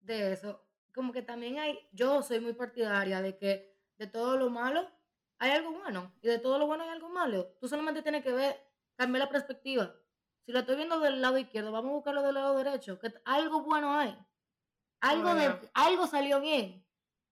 [0.01, 4.49] de eso, como que también hay, yo soy muy partidaria de que de todo lo
[4.49, 4.89] malo
[5.39, 7.56] hay algo bueno y de todo lo bueno hay algo malo.
[7.60, 8.56] Tú solamente tienes que ver,
[8.95, 9.93] cambiar la perspectiva.
[10.45, 13.63] Si lo estoy viendo del lado izquierdo, vamos a buscarlo del lado derecho, que algo
[13.63, 14.17] bueno hay.
[15.01, 16.86] Algo, de, algo salió bien.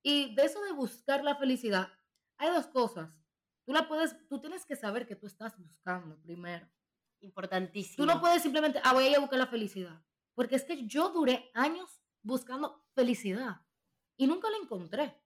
[0.03, 1.87] Y de eso de buscar la felicidad,
[2.37, 3.09] hay dos cosas.
[3.65, 6.67] Tú la puedes, tú tienes que saber que tú estás buscando primero.
[7.21, 7.97] Importantísimo.
[7.97, 10.03] Tú no puedes simplemente, ah, voy a ir a buscar la felicidad.
[10.33, 13.61] Porque es que yo duré años buscando felicidad
[14.17, 15.19] y nunca la encontré.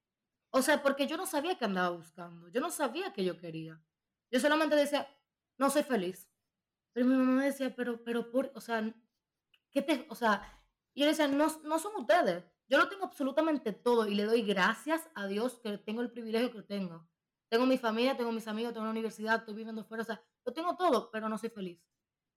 [0.51, 2.47] O sea, porque yo no sabía que andaba buscando.
[2.49, 3.81] Yo no sabía que yo quería.
[4.31, 5.07] Yo solamente decía,
[5.57, 6.29] no soy feliz.
[6.93, 8.93] Pero mi mamá me decía, pero, pero, por, o sea,
[9.71, 10.41] ¿qué te, o sea,
[10.93, 12.45] y yo decía, no, no son ustedes.
[12.67, 16.51] Yo lo tengo absolutamente todo y le doy gracias a Dios que tengo el privilegio
[16.51, 17.07] que tengo.
[17.49, 20.53] Tengo mi familia, tengo mis amigos, tengo una universidad, estoy viviendo fuera, o sea, lo
[20.53, 21.79] tengo todo, pero no soy feliz.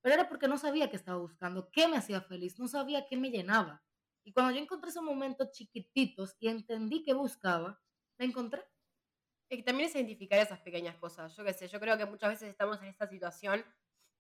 [0.03, 3.17] Pero era porque no sabía qué estaba buscando, qué me hacía feliz, no sabía qué
[3.17, 3.83] me llenaba.
[4.29, 7.81] Y cuando yo encontré esos momentos chiquititos y entendí qué buscaba,
[8.19, 8.63] me encontré.
[9.49, 11.35] Y también es identificar esas pequeñas cosas.
[11.35, 13.65] Yo qué sé, yo creo que muchas veces estamos en esta situación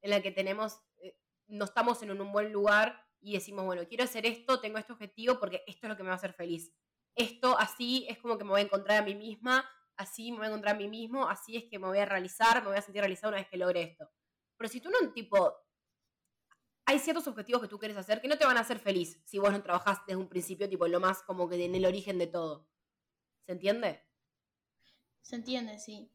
[0.00, 4.04] en la que tenemos, eh, no estamos en un buen lugar y decimos, bueno, quiero
[4.04, 6.72] hacer esto, tengo este objetivo porque esto es lo que me va a hacer feliz.
[7.14, 9.68] Esto así es como que me voy a encontrar a mí misma,
[9.98, 12.62] así me voy a encontrar a mí mismo, así es que me voy a realizar,
[12.62, 14.10] me voy a sentir realizada una vez que logre esto.
[14.56, 15.54] Pero si tú no, tipo,
[16.88, 19.38] hay ciertos objetivos que tú quieres hacer que no te van a hacer feliz si
[19.38, 22.28] vos no trabajás desde un principio, tipo, lo más como que en el origen de
[22.28, 22.66] todo.
[23.44, 24.00] ¿Se entiende?
[25.20, 26.10] Se entiende, sí.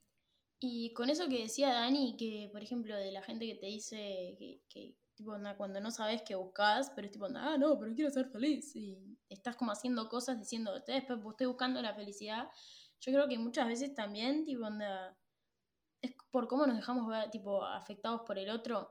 [0.59, 4.35] Y con eso que decía Dani, que por ejemplo de la gente que te dice
[4.67, 8.31] que, tipo, cuando no sabes qué buscas, pero es tipo, ah, no, pero quiero ser
[8.31, 8.75] feliz.
[8.75, 8.97] Y
[9.29, 12.49] estás como haciendo cosas diciendo, "Te- después estoy buscando la felicidad.
[12.99, 15.15] Yo creo que muchas veces también, tipo, onda,
[16.01, 18.89] es por cómo nos dejamos ver, tipo, afectados por el otro.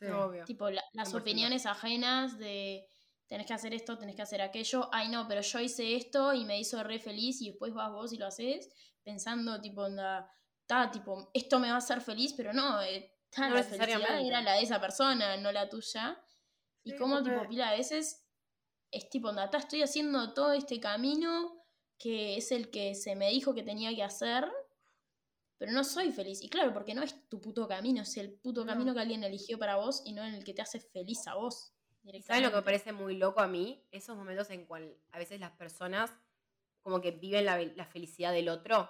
[0.00, 0.44] Obvio.
[0.44, 1.16] Tipo, la- las 100%.
[1.22, 2.86] opiniones ajenas de
[3.26, 4.88] tenés que hacer esto, tenés que hacer aquello.
[4.92, 8.12] Ay, no, pero yo hice esto y me hizo re feliz y después vas vos
[8.12, 8.68] y lo haces
[9.02, 10.30] pensando, tipo, onda,
[10.66, 14.20] ta, tipo, esto me va a hacer feliz, pero no, eh, ta, No la felicidad
[14.24, 16.20] era la de esa persona, no la tuya.
[16.84, 18.24] Y como, tipo, pila, a veces
[18.92, 21.52] es tipo, onda, ta, estoy haciendo todo este camino
[21.98, 24.48] que es el que se me dijo que tenía que hacer,
[25.58, 26.42] pero no soy feliz.
[26.42, 28.72] Y claro, porque no es tu puto camino, es el puto No.
[28.72, 31.34] camino que alguien eligió para vos y no en el que te hace feliz a
[31.34, 31.72] vos.
[32.24, 33.84] ¿Sabes lo que me parece muy loco a mí?
[33.90, 36.12] Esos momentos en cual a veces las personas
[36.80, 38.88] como que viven la, la felicidad del otro.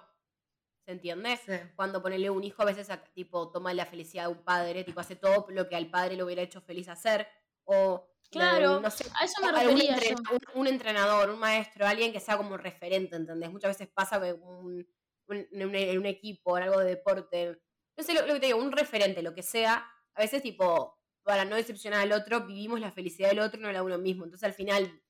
[0.85, 1.35] ¿Se entiende?
[1.37, 1.53] Sí.
[1.75, 4.99] Cuando ponerle un hijo a veces a- tipo toma la felicidad de un padre, tipo
[4.99, 7.27] hace todo lo que al padre le hubiera hecho feliz hacer.
[7.63, 10.35] O Claro, no sé, a eso me refería entren- yo.
[10.53, 13.49] un, un entrenador, un maestro, alguien que sea como referente, ¿entendés?
[13.51, 14.85] Muchas veces pasa que un-
[15.27, 17.61] un- en, un, en un equipo, en algo de deporte,
[17.97, 20.99] no sé lo, lo que te digo, un referente, lo que sea, a veces tipo,
[21.23, 24.23] para no decepcionar al otro, vivimos la felicidad del otro no la de uno mismo.
[24.25, 25.01] Entonces al final,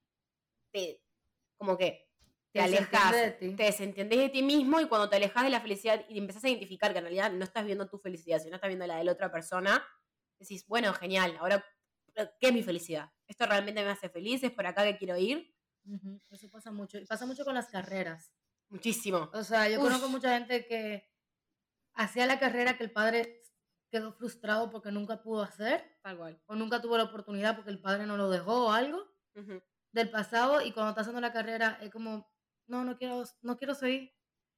[0.71, 1.01] te,
[1.57, 2.09] como que
[2.53, 3.55] te Te alejas, desentiende de ti.
[3.57, 6.49] te desentiendes de ti mismo y cuando te alejas de la felicidad y empezás a
[6.49, 9.11] identificar que en realidad no estás viendo tu felicidad, sino estás viendo la de la
[9.13, 9.85] otra persona,
[10.39, 11.65] decís, bueno, genial, ahora,
[12.39, 13.11] ¿qué es mi felicidad?
[13.27, 14.43] ¿Esto realmente me hace feliz?
[14.43, 15.53] ¿Es por acá que quiero ir?
[16.31, 16.97] Eso pasa mucho.
[16.99, 18.33] Y pasa mucho con las carreras.
[18.69, 19.29] Muchísimo.
[19.33, 19.85] O sea, yo Uf.
[19.85, 21.09] conozco mucha gente que
[21.93, 23.41] hacía la carrera que el padre
[23.89, 26.41] quedó frustrado porque nunca pudo hacer Tal cual.
[26.45, 29.03] o nunca tuvo la oportunidad porque el padre no lo dejó o algo
[29.93, 32.29] del pasado y cuando está haciendo la carrera es como,
[32.67, 34.13] no, no quiero, no quiero seguir.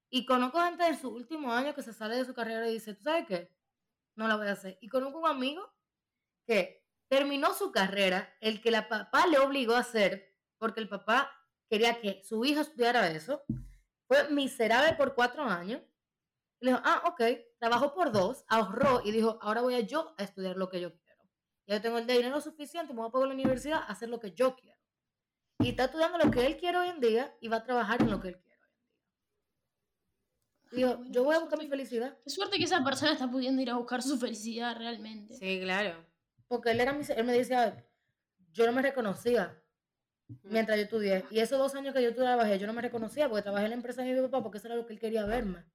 [0.10, 2.95] Y conozco gente en su último año que se sale de su carrera y dice,
[2.95, 3.56] ¿tú sabes qué?
[4.15, 4.80] No la voy a hacer.
[4.82, 5.72] Y conozco un amigo
[6.48, 11.32] que terminó su carrera, el que la papá le obligó a hacer, porque el papá
[11.69, 13.43] quería que su hijo estudiara eso,
[14.10, 15.82] fue miserable por cuatro años.
[16.60, 17.22] Y le dijo, ah, ok,
[17.60, 20.91] trabajó por dos, ahorró y dijo, ahora voy a yo a estudiar lo que yo
[20.91, 21.24] quiero.
[21.67, 24.32] Ya tengo el dinero suficiente, me voy a pagar la universidad a hacer lo que
[24.32, 24.80] yo quiero.
[25.60, 28.10] Y está estudiando lo que él quiere hoy en día y va a trabajar en
[28.10, 28.72] lo que él quiere hoy
[30.72, 30.88] en día.
[30.88, 32.17] Bueno, yo voy a buscar mi felicidad.
[32.24, 35.36] Qué suerte que esa persona está pudiendo ir a buscar su felicidad realmente.
[35.36, 36.04] Sí, claro.
[36.48, 37.86] Porque él, era mi, él me decía,
[38.54, 39.59] yo no me reconocía
[40.44, 41.26] mientras yo estudié.
[41.30, 43.76] Y esos dos años que yo trabajé, yo no me reconocía porque trabajé en la
[43.76, 45.65] empresa de mi papá porque eso era lo que él quería verme.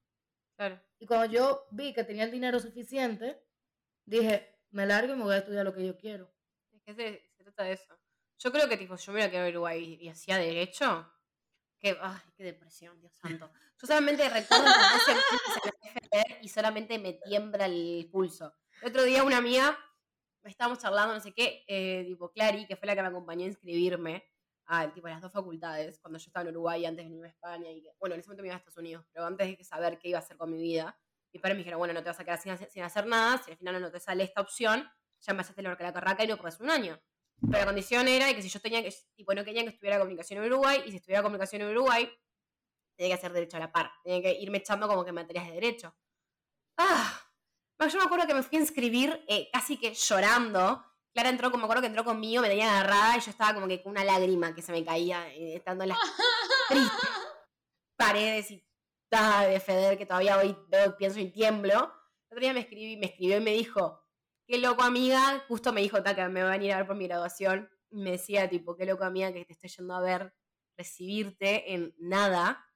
[0.56, 0.80] Claro.
[0.98, 3.42] Y cuando yo vi que tenía el dinero suficiente,
[4.04, 6.32] dije, me largo y me voy a estudiar lo que yo quiero.
[6.72, 7.98] Es que se, se trata de eso.
[8.38, 11.10] Yo creo que tipo, yo me iba a quedar en Uruguay y, y hacía derecho.
[11.78, 13.50] Que, ay, qué depresión, Dios santo.
[13.80, 14.64] Yo solamente recuerdo
[15.10, 18.54] que y solamente me tiembla el pulso.
[18.82, 19.78] El otro día una amiga,
[20.44, 23.48] estábamos charlando, no sé qué, eh, tipo Clary, que fue la que me acompañó a
[23.48, 24.24] inscribirme
[24.66, 27.70] a tipo, las dos facultades, cuando yo estaba en Uruguay antes de irme a España.
[27.70, 29.98] Y que, bueno, en ese momento me iba a Estados Unidos, pero antes de saber
[29.98, 30.98] qué iba a hacer con mi vida.
[31.32, 33.50] Mis padres me dijeron, bueno, no te vas a quedar sin, sin hacer nada, si
[33.50, 34.88] al final no te sale esta opción,
[35.20, 37.00] ya empezaste la, carraca y no puedes un año.
[37.40, 40.40] Pero la condición era que si yo tenía que, tipo, no querían que estuviera comunicación
[40.40, 42.08] en Uruguay, y si estuviera comunicación en Uruguay,
[42.96, 43.90] tenía que hacer derecho a la par.
[44.04, 45.96] Tenía que irme echando como que materias de derecho.
[46.78, 47.20] Ah,
[47.80, 50.84] yo me acuerdo que me fui a inscribir eh, casi que llorando.
[51.14, 53.68] Clara entró, como me acuerdo que entró conmigo, me tenía agarrada y yo estaba como
[53.68, 55.98] que con una lágrima que se me caía, eh, estando en las
[56.68, 57.08] tristes
[57.96, 58.64] paredes y
[59.12, 61.92] ah, de Feder, que todavía hoy veo, pienso y tiemblo.
[62.28, 64.02] El otro día me, escribí, me escribió y me dijo,
[64.46, 67.06] qué loco amiga, justo me dijo, Taca, me van a ir a ver por mi
[67.06, 67.70] graduación.
[67.90, 70.34] Y me decía, tipo, qué loco amiga que te estoy yendo a ver,
[70.76, 72.66] recibirte en nada.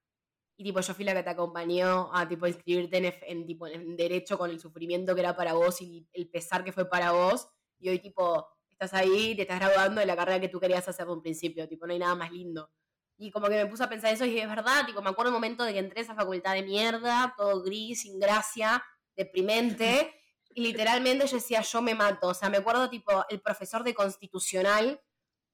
[0.57, 3.97] Y tipo, yo fui la que te acompañó a tipo inscribirte en, en, tipo, en
[3.97, 7.49] derecho con el sufrimiento que era para vos y el pesar que fue para vos.
[7.79, 11.07] Y hoy tipo, estás ahí, te estás graduando de la carrera que tú querías hacer
[11.07, 11.69] de un principio.
[11.69, 12.71] Tipo, no hay nada más lindo.
[13.17, 15.31] Y como que me puse a pensar eso y dije, es verdad, tipo, me acuerdo
[15.31, 18.83] un momento de que entré a esa facultad de mierda, todo gris, sin gracia,
[19.17, 20.15] deprimente.
[20.55, 22.29] Y literalmente yo decía, yo me mato.
[22.29, 25.01] O sea, me acuerdo tipo el profesor de constitucional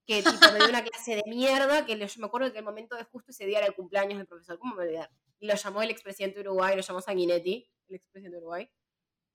[0.07, 2.97] que tipo me dio una clase de mierda, que yo me acuerdo que el momento
[2.97, 5.11] de justo ese día era el cumpleaños del profesor, ¿cómo me olvidar?
[5.39, 8.71] Y lo llamó el expresidente de Uruguay, lo llamó Sanguinetti, el expresidente de Uruguay.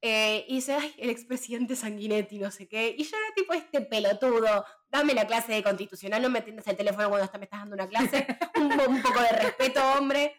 [0.02, 2.96] Eh, y dice, ay, el expresidente Sanguinetti, no sé qué.
[2.98, 6.78] Y yo era tipo, este pelotudo, dame la clase de constitucional, no me atiendas el
[6.78, 8.26] teléfono cuando me estás dando una clase.
[8.56, 10.36] un, un poco de respeto, hombre.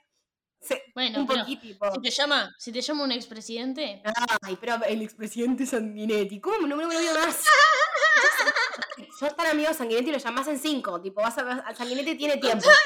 [0.62, 1.56] Se- Bueno, un pero si
[2.02, 4.02] te llama, si te llama un expresidente,
[4.42, 7.44] Ay, pero el expresidente Sanguinetti, ¿cómo no me lo vio más?
[9.18, 11.00] Sos tan amigo de Sanguinetti y lo llamás en cinco.
[11.00, 12.66] Tipo, vas a, a- Sanguinetti tiene tiempo.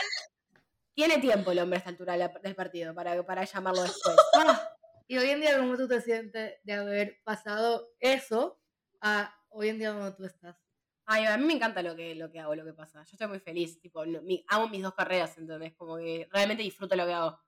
[0.96, 4.14] Tiene tiempo el hombre a esta altura del partido para, para llamarlo después.
[4.38, 4.68] Ah,
[5.06, 8.60] Y hoy en día, ¿cómo tú te sientes de haber pasado eso
[9.00, 10.56] a hoy en día donde tú estás?
[11.06, 13.00] Ay, a mí me encanta lo que, lo que hago, lo que pasa.
[13.04, 13.78] Yo estoy muy feliz.
[13.80, 15.74] Tipo, no- mi- hago mis dos carreras, ¿entendés?
[15.74, 17.38] Como que realmente disfruto lo que hago.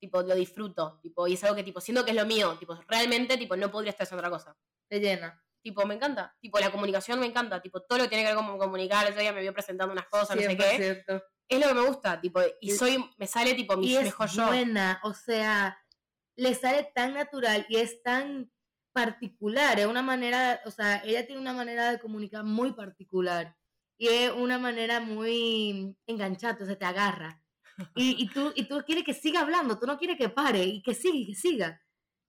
[0.00, 0.98] Tipo, lo disfruto.
[1.02, 2.56] Tipo, y es algo que, tipo, siento que es lo mío.
[2.58, 4.56] Tipo, realmente, tipo, no podría estar haciendo otra cosa.
[4.88, 5.38] Te llena.
[5.60, 6.34] Tipo, me encanta.
[6.40, 7.60] Tipo, la comunicación me encanta.
[7.60, 9.04] Tipo, todo lo que tiene que ver con comunicar.
[9.04, 11.04] El otro día me vio presentando unas cosas, no sé qué.
[11.04, 11.22] 100%.
[11.48, 12.18] Es lo que me gusta.
[12.18, 14.46] Tipo, y Y- soy, me sale, tipo, mi y es mejor yo.
[14.46, 15.78] buena, o sea,
[16.36, 18.50] le sale tan natural y es tan
[18.92, 23.56] particular, es una manera, o sea, ella tiene una manera de comunicar muy particular
[23.98, 27.42] y es una manera muy enganchada, o sea, te agarra.
[27.94, 30.82] Y, y tú, y tú quieres que siga hablando, tú no quieres que pare y
[30.82, 31.82] que siga y que siga.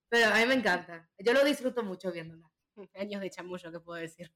[0.09, 2.49] Pero a mí me encanta, yo lo disfruto mucho viéndola.
[2.95, 4.33] Años de chamullo, ¿qué puedo decir?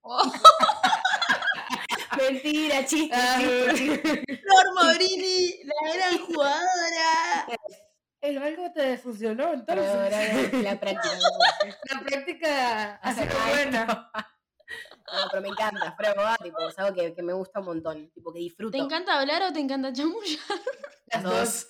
[0.00, 0.22] Oh.
[2.16, 3.38] Mentira, chiste, Ah.
[3.74, 4.24] chiste.
[4.42, 7.46] Flor Morini, la gran jugadora.
[8.20, 9.94] Es algo te funcionó Pero entonces.
[9.94, 11.18] ahora la práctica.
[11.92, 14.10] La práctica ha Hacer sido buena.
[15.10, 15.92] No, pero me encanta.
[15.92, 18.10] Fuera tipo, es algo que, que me gusta un montón.
[18.10, 18.72] Tipo, que disfruto.
[18.72, 20.38] ¿Te encanta hablar o te encanta chamullar?
[21.06, 21.66] Las dos.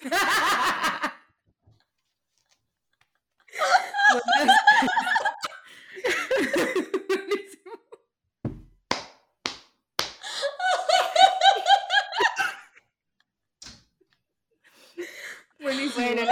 [15.60, 16.02] Buenísimo.
[16.14, 16.22] Bueno,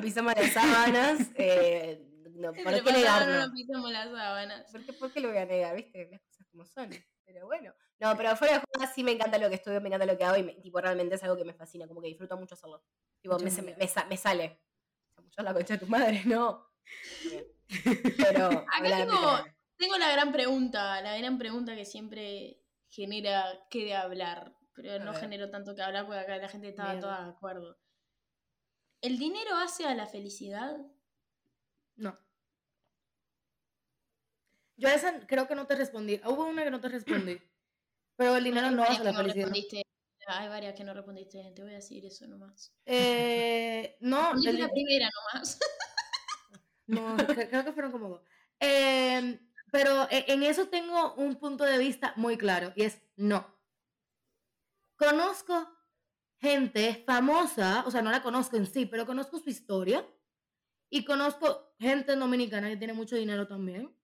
[0.00, 1.18] pisamos las sábanas.
[1.36, 2.02] Eh,
[2.34, 3.46] no, ¿Por qué negarlo?
[3.46, 4.70] no pisamos las sábanas.
[4.72, 5.76] ¿Por qué, ¿Por qué lo voy a negar?
[5.76, 6.08] ¿Viste?
[6.10, 6.90] Las cosas como son.
[7.24, 7.72] Pero bueno.
[7.98, 10.24] No, pero fuera de joda sí me encanta lo que estudio, me encanta lo que
[10.24, 12.84] hago y me- tipo, realmente es algo que me fascina, como que disfruto mucho hacerlo.
[13.22, 13.74] Tipo, me, me,
[14.08, 14.60] me sale.
[15.38, 16.68] La concha de tu madre, no.
[18.18, 18.48] Pero.
[18.72, 19.44] Acá tengo,
[19.76, 24.98] tengo la gran pregunta, la gran pregunta que siempre genera que de hablar, pero A
[24.98, 25.20] no ver.
[25.20, 27.78] generó tanto que hablar porque acá la gente estaba toda de acuerdo.
[29.06, 30.78] ¿El dinero hace a la felicidad?
[31.94, 32.18] No.
[34.76, 36.20] Yo a esa creo que no te respondí.
[36.24, 37.40] Hubo una que no te respondí.
[38.16, 39.52] Pero el dinero no varias hace la no felicidad.
[40.28, 42.74] Hay varias que no respondiste, te voy a decir eso nomás.
[42.84, 45.60] Eh, no, el- la primera nomás.
[46.88, 48.22] no, cre- creo que fueron como dos.
[48.58, 49.38] Eh,
[49.70, 53.46] pero e- en eso tengo un punto de vista muy claro y es no.
[54.96, 55.75] Conozco
[56.40, 60.06] gente famosa, o sea, no la conozco en sí, pero conozco su historia
[60.90, 63.96] y conozco gente dominicana que tiene mucho dinero también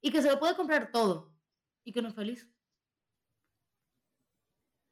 [0.00, 1.34] y que se lo puede comprar todo
[1.84, 2.48] y que no es feliz.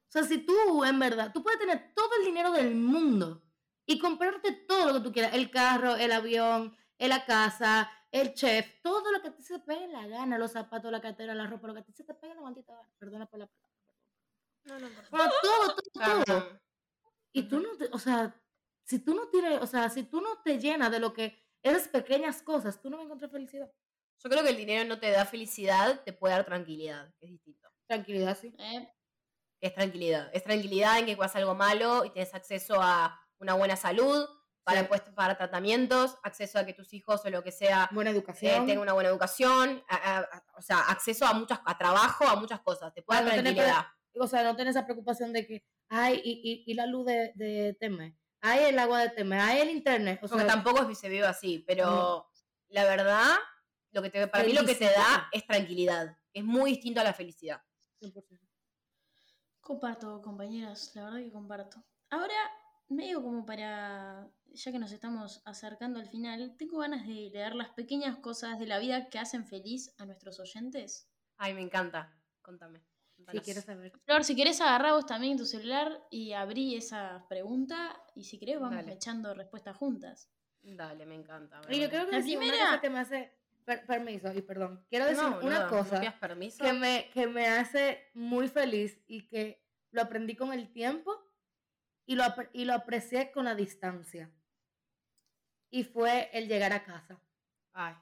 [0.08, 3.44] O sea, si tú, en verdad, tú puedes tener todo el dinero del mundo
[3.86, 8.34] y comprarte todo lo que tú quieras, el carro, el avión, eh, la casa, el
[8.34, 11.00] chef, todo lo que a ti se te pegue en la gana, los zapatos, la
[11.00, 12.88] cartera, la ropa, lo que a ti se te pegue en la maldita gana.
[12.98, 13.70] Perdona por la palabra.
[14.64, 16.60] No, no, por Bueno, todo, todo, todo.
[17.32, 18.34] Y tú no, te, o sea,
[18.84, 21.88] si tú no tienes, o sea, si tú no te llenas de lo que esas
[21.88, 23.70] pequeñas cosas, tú no vas a encontrar felicidad.
[24.22, 27.32] Yo creo que el dinero no te da felicidad, te puede dar tranquilidad, que es
[27.32, 27.68] distinto.
[27.86, 28.54] Tranquilidad, sí.
[28.58, 28.92] ¿eh?
[29.60, 30.30] Es tranquilidad.
[30.32, 34.26] Es tranquilidad en que pasa algo malo y tienes acceso a una buena salud,
[34.62, 34.86] para, Sí.
[34.88, 38.66] pues, para tratamientos, acceso a que tus hijos o lo que sea Buena eh, educación.
[38.66, 42.36] tengan una buena educación, a- a- a- o sea, acceso a muchas, a trabajo, a
[42.36, 42.92] muchas cosas.
[42.92, 43.86] Te puede dar no tranquilidad.
[44.14, 47.32] o sea, no tener esa preocupación de que, ay, y, y, y la luz de,
[47.34, 50.18] de Teme, ay, el agua de Teme, ay, el internet.
[50.22, 52.30] O Porque sea, tampoco es que se vive así, pero
[52.68, 53.36] la verdad,
[53.92, 56.16] lo que te, para mí lo que te da es tranquilidad.
[56.32, 57.60] Es muy distinto a la felicidad.
[58.00, 58.38] 100%.
[59.60, 61.84] Comparto, compañeras, la verdad que comparto.
[62.08, 62.34] Ahora,
[62.88, 67.70] medio como para, ya que nos estamos acercando al final, tengo ganas de leer las
[67.70, 71.08] pequeñas cosas de la vida que hacen feliz a nuestros oyentes.
[71.36, 72.16] Ay, me encanta.
[72.42, 72.82] Contame.
[73.20, 73.44] Si contanos.
[73.44, 73.92] quieres saber.
[74.04, 78.58] Flor, si querés agarrar vos también tu celular y abrí esa pregunta y si querés
[78.58, 78.92] vamos Dale.
[78.94, 80.30] echando respuestas juntas.
[80.62, 81.60] Dale, me encanta.
[81.68, 83.32] Y yo creo que La decir una primera- cosa que me hace,
[83.64, 87.46] per- permiso y perdón, quiero decir No, una no, cosa No que me, que me
[87.48, 91.12] hace muy feliz y que lo aprendí con el tiempo
[92.06, 94.30] y lo, y lo aprecié con la distancia.
[95.70, 97.20] Y fue el llegar a casa.
[97.72, 97.94] Ay,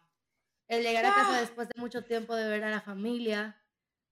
[0.69, 1.41] El llegar a casa Ah.
[1.41, 3.61] después de mucho tiempo de ver a la familia,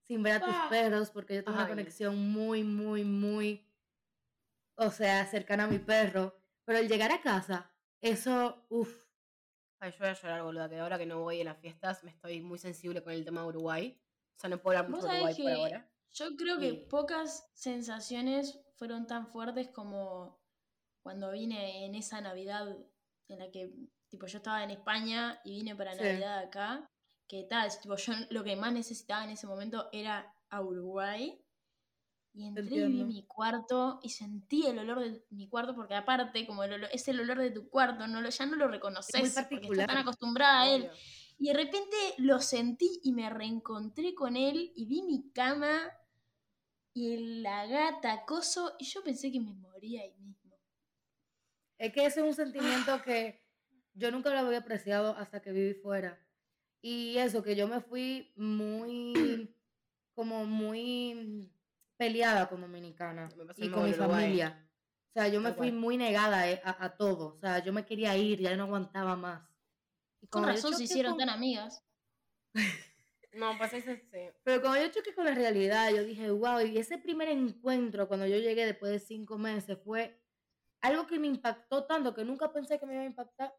[0.07, 0.67] sin ver a tus Ah.
[0.71, 3.67] perros, porque yo tengo una conexión muy, muy, muy,
[4.77, 6.35] o sea, cercana a mi perro.
[6.65, 9.05] Pero el llegar a casa, eso, uff,
[9.81, 12.11] ay, yo voy a llorar, boluda, que ahora que no voy a las fiestas me
[12.11, 14.01] estoy muy sensible con el tema de Uruguay.
[14.37, 15.91] O sea, no puedo hablar mucho de Uruguay por ahora.
[16.13, 20.41] yo creo que Y- pocas sensaciones fueron tan fuertes como
[21.03, 22.77] cuando vine en esa Navidad
[23.29, 23.73] en la que,
[24.09, 26.03] tipo, yo estaba en España y vine para Sí.
[26.03, 26.87] Navidad acá,
[27.29, 31.43] que tal, tipo, yo lo que más necesitaba en ese momento era a Uruguay.
[32.33, 36.47] Y entré y vi mi cuarto y sentí el olor de mi cuarto, porque aparte,
[36.47, 39.15] como el olor- es el olor de tu cuarto, no lo, ya no lo reconoces,
[39.49, 40.91] porque estás tan acostumbrada a él.
[41.39, 45.81] Y de repente lo sentí y me reencontré con él y vi mi cama
[46.93, 50.57] y la gata, coso, y yo pensé que me moría ahí mismo.
[51.79, 53.43] Es que ese es un sentimiento que
[53.95, 56.19] yo nunca lo había apreciado hasta que viví fuera.
[56.83, 59.55] Y eso, que yo me fui muy,
[60.15, 61.51] como muy
[61.97, 64.69] peleada con Dominicana y con mi familia.
[65.09, 67.35] O sea, yo me fui muy negada eh, a, a todo.
[67.35, 69.49] O sea, yo me quería ir, ya no aguantaba más.
[70.21, 71.83] Y Con razón se hicieron con- tan amigas.
[73.33, 74.31] No, pues eso sí.
[74.45, 78.27] Pero cuando yo choqué con la realidad, yo dije, wow, y ese primer encuentro cuando
[78.27, 80.19] yo llegué después de cinco meses fue
[80.81, 83.55] algo que me impactó tanto que nunca pensé que me iba a impactar.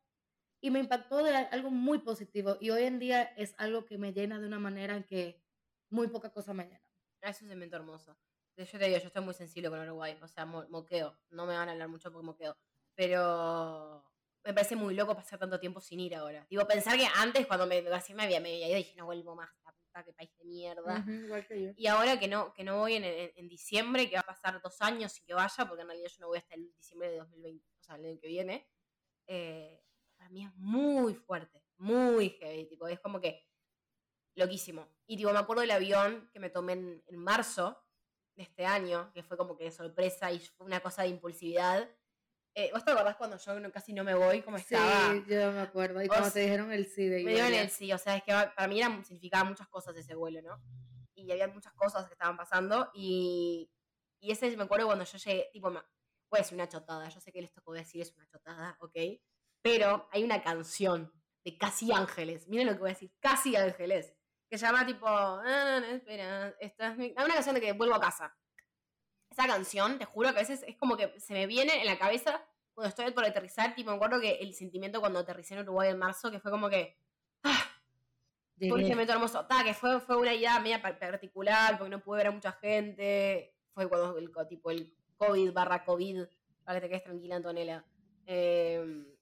[0.59, 2.57] Y me impactó de algo muy positivo.
[2.59, 5.43] Y hoy en día es algo que me llena de una manera en que
[5.89, 6.81] muy poca cosa me llena.
[7.21, 8.17] Es un sentimiento hermoso.
[8.55, 10.17] Yo te digo, yo estoy muy sensible con Uruguay.
[10.21, 11.17] O sea, mo- moqueo.
[11.29, 12.57] No me van a hablar mucho porque moqueo.
[12.95, 14.03] Pero
[14.43, 16.45] me parece muy loco pasar tanto tiempo sin ir ahora.
[16.49, 19.35] Digo, pensar que antes, cuando me, así me había, me había ido, dije, no vuelvo
[19.35, 19.49] más.
[19.63, 20.99] La puta qué país de mierda.
[20.99, 21.71] Ujú, igual que yo.
[21.75, 24.59] Y ahora que no, que no voy en, en- en diciembre, que va a pasar
[24.61, 27.17] dos años y que vaya, porque en realidad yo no voy hasta el diciembre de
[27.17, 28.67] 2020, o sea, el año que viene,
[29.27, 29.83] eh,
[30.27, 33.47] para mí es muy fuerte, muy heavy, tipo, es como que
[34.35, 34.87] loquísimo.
[35.07, 37.81] Y tipo, me acuerdo del avión que me tomé en, en marzo
[38.35, 41.89] de este año, que fue como que de sorpresa y fue una cosa de impulsividad.
[42.53, 45.13] Eh, ¿Vos te acordás cuando yo no- casi no me voy, cómo estaba?
[45.13, 46.03] Sí, yo me acuerdo.
[46.03, 47.61] Y cuando te dijeron el sí de Me Italia.
[47.61, 50.61] el sí, o sea, es que para mí era, significaba muchas cosas ese vuelo, ¿no?
[51.15, 53.71] Y había muchas cosas que estaban pasando y,
[54.19, 55.71] y ese me acuerdo cuando yo llegué, tipo,
[56.29, 58.95] puede ser una chotada, yo sé que voy a decir es una chotada, ¿ok?
[59.61, 61.11] Pero hay una canción
[61.43, 64.13] de Casi Ángeles, miren lo que voy a decir, Casi Ángeles,
[64.49, 67.13] que se llama tipo, "Ah, no, espera, esta es mi-".
[67.15, 68.35] Hay una canción de que vuelvo a casa.
[69.29, 71.97] Esa canción, te juro que a veces es como que se me viene en la
[71.99, 72.43] cabeza
[72.73, 75.97] cuando estoy por aterrizar, tipo, me acuerdo que el sentimiento cuando aterricé en Uruguay en
[75.99, 76.97] marzo, que fue como que,
[77.43, 77.57] ah,
[78.57, 79.45] fue un sentimiento hermoso.
[79.47, 82.51] Ta, que fue, fue una idea media pa- particular, porque no pude ver a mucha
[82.53, 83.55] gente.
[83.73, 86.23] Fue cuando el, tipo, el COVID barra COVID,
[86.63, 87.85] para que te quedes tranquila, Antonella.
[88.25, 89.16] Eh,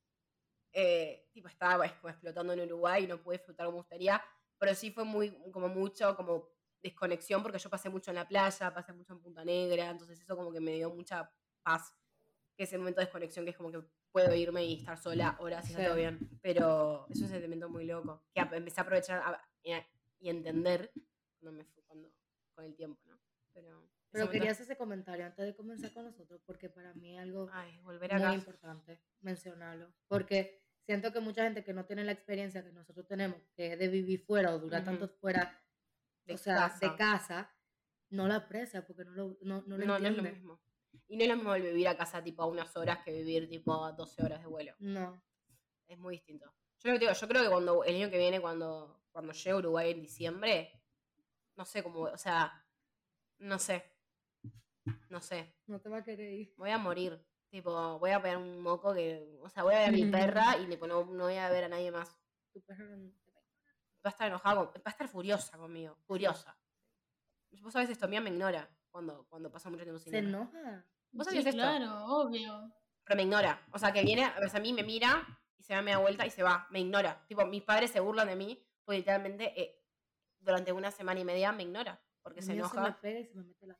[0.77, 4.21] eh, tipo, estaba pues, como explotando en Uruguay y no pude disfrutar como gustaría.
[4.57, 6.49] Pero sí fue muy, como mucho, como
[6.83, 10.35] desconexión, porque yo pasé mucho en la playa, pasé mucho en Punta Negra, entonces eso
[10.35, 11.31] como que me dio mucha
[11.63, 11.93] paz.
[12.57, 15.65] Que ese momento de desconexión que es como que puedo irme y estar sola horas
[15.65, 15.85] y está Sí.
[15.87, 16.19] todo bien.
[16.41, 18.23] Pero es un sentimiento muy loco.
[18.33, 19.85] Que empecé a aprovechar a- y a-
[20.21, 20.91] entender
[21.39, 22.09] cuando me fui, cuando,
[22.53, 23.19] con el tiempo, ¿no?
[23.53, 27.15] Pero, Pero momento- quería hacer ese comentario antes de comenzar con nosotros, porque para mí
[27.15, 28.35] es algo Ay, volver a muy casa.
[28.37, 29.93] importante mencionarlo.
[30.07, 33.79] Porque siento que mucha gente que no tiene la experiencia que nosotros tenemos, que es
[33.79, 35.61] de vivir fuera o durar tanto fuera,
[36.25, 36.79] De o sea, casa.
[36.89, 37.55] de casa,
[38.09, 40.31] no la aprecia porque no lo, no, no lo No, no es lo entiende.
[40.31, 40.61] mismo.
[41.07, 43.49] Y no es lo mismo el vivir a casa tipo a unas horas que vivir
[43.49, 44.73] tipo a 12 horas de vuelo.
[44.79, 45.21] No.
[45.87, 46.51] Es muy distinto.
[46.79, 49.51] Yo, lo que digo, yo creo que cuando el año que viene, cuando, cuando llegue
[49.51, 50.81] a Uruguay en diciembre,
[51.55, 52.65] no sé cómo, o sea,
[53.39, 53.83] no sé.
[55.09, 55.55] No sé.
[55.67, 56.53] No te va a querer ir.
[56.57, 57.19] Voy a morir.
[57.49, 59.37] Tipo, voy a pegar un moco que.
[59.41, 61.65] O sea, voy a ver a mi perra y tipo, no, no voy a ver
[61.65, 62.15] a nadie más.
[62.51, 63.43] Tu perro no te va a ignorar.
[64.05, 65.97] Va a estar enojada, con- va a estar furiosa conmigo.
[66.05, 66.57] Furiosa.
[67.61, 70.85] Vos sabés esto, mía me ignora cuando, cuando pasa mucho tiempo sin Se enoja.
[71.11, 71.57] ¿Vos Sí, sabías esto?
[71.61, 72.73] claro, obvio.
[73.05, 73.65] Pero me ignora.
[73.71, 75.25] O sea, que viene, a veces a mí me mira
[75.57, 76.67] y se da media vuelta y se va.
[76.71, 77.25] Me ignora.
[77.27, 79.81] Tipo, mis padres se burlan de mí porque literalmente eh,
[80.39, 82.01] durante una semana y media me ignora.
[82.21, 82.81] Porque El se enoja.
[82.81, 83.79] me pega y se me mete la...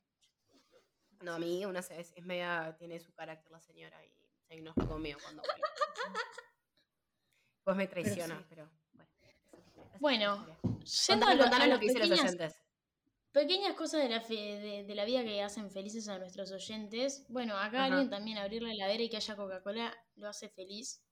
[1.22, 4.10] No, a mí una se- es, es media, tiene su carácter la señora y
[4.46, 5.62] se enoja conmigo cuando vuelve.
[7.64, 8.44] Pues me traiciona, sí.
[8.48, 9.08] pero, bueno.
[9.76, 10.58] otra Bueno, historia.
[11.08, 12.62] Yendo a, lo- a lo las que dicen los pequeñas, oyentes.
[13.32, 17.24] pequeñas cosas de la, fe- de, de la vida que hacen felices a nuestros oyentes.
[17.28, 17.84] Bueno, acá Ajá.
[17.86, 21.02] alguien también abrir la heladera y que haya Coca-Cola lo hace feliz.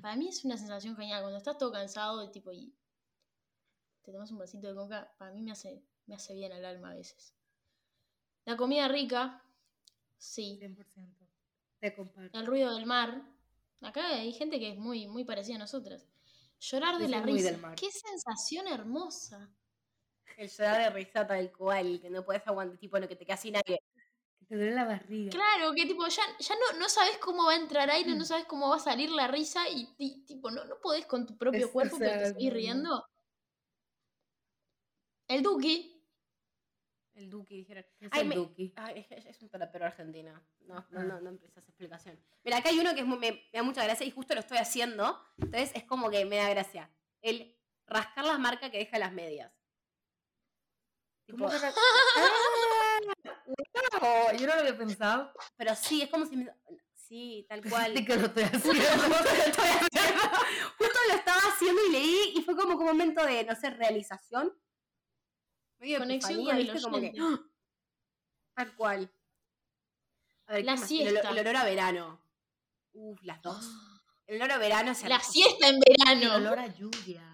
[0.00, 1.22] Para mí es una sensación genial.
[1.22, 2.74] Cuando estás todo cansado, de tipo, y
[4.02, 6.90] te tomas un vasito de coca, para mí me hace, me hace bien al alma
[6.90, 7.34] a veces.
[8.44, 9.42] La comida rica,
[10.16, 10.58] sí.
[10.60, 11.28] 100%.
[11.80, 12.38] Te comparto.
[12.38, 13.22] El ruido del mar.
[13.80, 16.06] Acá hay gente que es muy, muy parecida a nosotras.
[16.60, 17.50] Llorar de Yo la risa.
[17.50, 17.74] del mar.
[17.74, 19.52] Qué sensación hermosa.
[20.36, 23.56] El llorar de risa tal cual, que no puedes aguantar, tipo, no, que te sin
[23.56, 23.82] aire.
[24.38, 25.30] Que te duele la barriga.
[25.30, 28.18] Claro, que tipo, ya, ya no, no sabes cómo va a entrar aire, Mm.
[28.18, 31.26] no sabes cómo va a salir la risa y, ti- tipo, no, no podés con
[31.26, 33.04] tu propio Es- o cuerpo, pero te seguís riendo.
[35.28, 35.91] El Duki.
[37.14, 37.84] El Duki, dijeron.
[38.00, 38.72] Es Ay, el me- Duki.
[38.76, 40.42] Ay, es, es un pero argentina.
[40.60, 41.04] No, no, Ah.
[41.04, 42.18] no, no empiezas explicación.
[42.42, 44.40] Mira, acá hay uno que es muy- me, me da mucha gracia y justo lo
[44.40, 45.20] estoy haciendo.
[45.38, 46.90] Entonces es como que me da gracia.
[47.20, 47.54] El
[47.86, 49.52] rascar las marcas que deja las medias.
[51.30, 51.66] ¿Cómo Tipo, que
[52.16, 53.42] ¡Ah!
[54.00, 54.38] ¡Wow!
[54.38, 55.32] Yo no lo había pensado.
[55.56, 56.52] pero sí, es como si me...
[56.94, 57.92] Sí, tal cual.
[58.06, 58.82] Que lo estoy haciendo.
[60.78, 64.52] justo lo estaba haciendo y leí y fue como un momento de, no sé, realización.
[65.82, 66.82] Medio Conexión epifanía, con el ¿viste?
[66.82, 67.12] Como que.
[67.20, 67.40] ¡ah!
[68.54, 69.12] Tal cual.
[70.46, 70.72] A ver, La.
[70.74, 71.30] El, siesta.
[71.30, 72.20] el olor a verano.
[72.92, 73.64] Uf, las dos.
[74.28, 76.36] El olor a verano es La siesta en El verano.
[76.36, 77.28] olor a lluvia.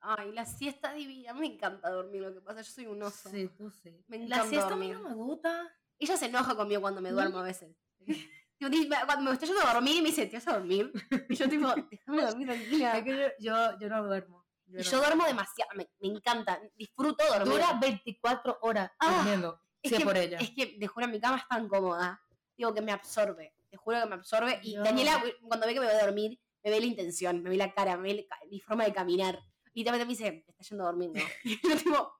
[0.00, 1.34] Ay, la siesta divina.
[1.34, 3.28] Me encanta dormir, lo que pasa, yo soy un oso.
[3.28, 4.02] Sí, tú sí.
[4.06, 5.68] Me La siesta a mí no me gusta.
[5.98, 7.76] Ella se enoja conmigo cuando me duermo a veces.
[7.98, 10.92] Cuando me estoy yendo a dormir y me dice, ¿te vas a dormir?
[11.28, 12.98] Y yo tipo, déjame dormir tranquila.
[12.98, 14.37] Es que yo, yo, yo no duermo.
[14.68, 17.52] Y no yo duermo demasiado, me, me encanta, disfruto dormir.
[17.54, 19.60] Dura 24 horas Ah, durmiendo.
[19.82, 20.38] es que, por ella.
[20.38, 22.20] Es que, te juro, mi cama es tan cómoda.
[22.56, 23.54] Digo que me absorbe.
[23.70, 24.60] Te juro que me absorbe.
[24.62, 27.50] Y Yo- Daniela, cuando ve que me voy a dormir, me ve la intención, me
[27.50, 29.38] ve la cara, me ve mi forma de caminar.
[29.74, 31.22] Y también me dice, te estás yendo a dormir, ¿no?
[31.44, 32.17] Y yo tipo,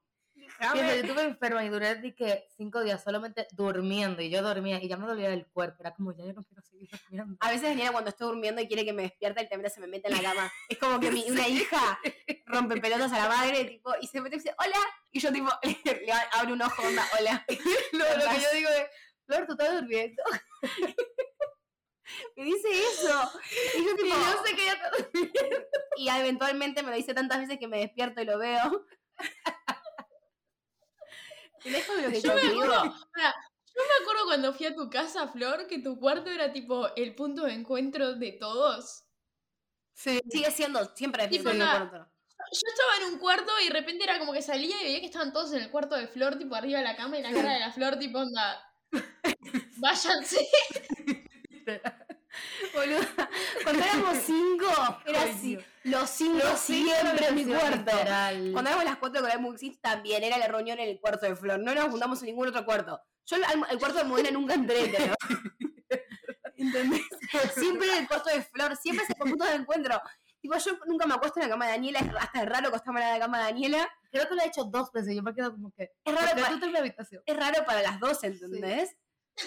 [0.73, 4.83] Piensa, yo estuve enferma y duré de que cinco días solamente durmiendo y yo dormía
[4.83, 5.77] y ya me dolía el cuerpo.
[5.81, 7.37] Era como, ya yo no quiero seguir durmiendo.
[7.41, 9.87] A veces Daniela cuando estoy durmiendo y quiere que me despierta, el temblor se me
[9.87, 10.53] mete en la cama.
[10.69, 11.99] Es como que mi, una hija
[12.47, 14.79] rompe pelotas a la madre tipo, y se mete y dice, hola.
[15.11, 15.51] Y yo tipo,
[15.85, 17.45] le abro un ojo, onda, hola.
[17.93, 18.87] Lo, lo que yo digo es,
[19.27, 20.23] Flor, tú estás durmiendo.
[22.37, 23.31] Me dice eso.
[23.77, 25.67] Y yo Y tipo, yo sé que ya está durmiendo.
[25.97, 28.87] y eventualmente me lo dice tantas veces que me despierto y lo veo.
[31.65, 32.63] Y lejos de lo que Yo yo me digo.
[32.63, 36.95] acuerdo, yo me acuerdo cuando fui a tu casa, Flor, que tu cuarto era tipo
[36.97, 39.05] el punto de encuentro de todos.
[39.95, 40.21] Sí.
[40.31, 41.89] Sigue siendo siempre el Tipo, nada.
[41.91, 42.13] cuarto.
[42.53, 45.07] Yo estaba en un cuarto y de repente era como que salía y veía que
[45.07, 47.53] estaban todos en el cuarto de Flor, tipo arriba de la cama y la cara
[47.55, 48.63] de la Flor, tipo onda.
[49.79, 50.47] Váyanse.
[52.75, 53.31] Boluda,
[53.65, 54.67] cuando éramos cinco,
[55.07, 55.59] era así.
[55.85, 57.77] Los cinco Los siempre en mi cuarto.
[57.77, 58.51] literal.
[58.53, 61.35] Cuando éramos las cuatro con el Muxis también era la reunión en el cuarto de
[61.37, 61.59] Flor.
[61.61, 63.01] No nos juntamos en ningún otro cuarto.
[63.27, 65.15] Yo al, al cuarto de Modena nunca entré, pero.
[66.57, 67.03] ¿Entendés?
[67.55, 70.01] Siempre en el cuarto de Flor, siempre es el punto de encuentro.
[70.41, 73.11] Tipo, yo nunca me acuesto en la cama de Daniela, hasta es raro acostarme en
[73.13, 73.89] la cama de Daniela.
[74.11, 75.15] Creo que lo he hecho dos veces.
[75.15, 75.93] Yo me quedo como que.
[76.05, 77.23] Es raro, ¿por qué pa- tú mi habitación?
[77.27, 78.97] es raro para las dos, ¿entendés?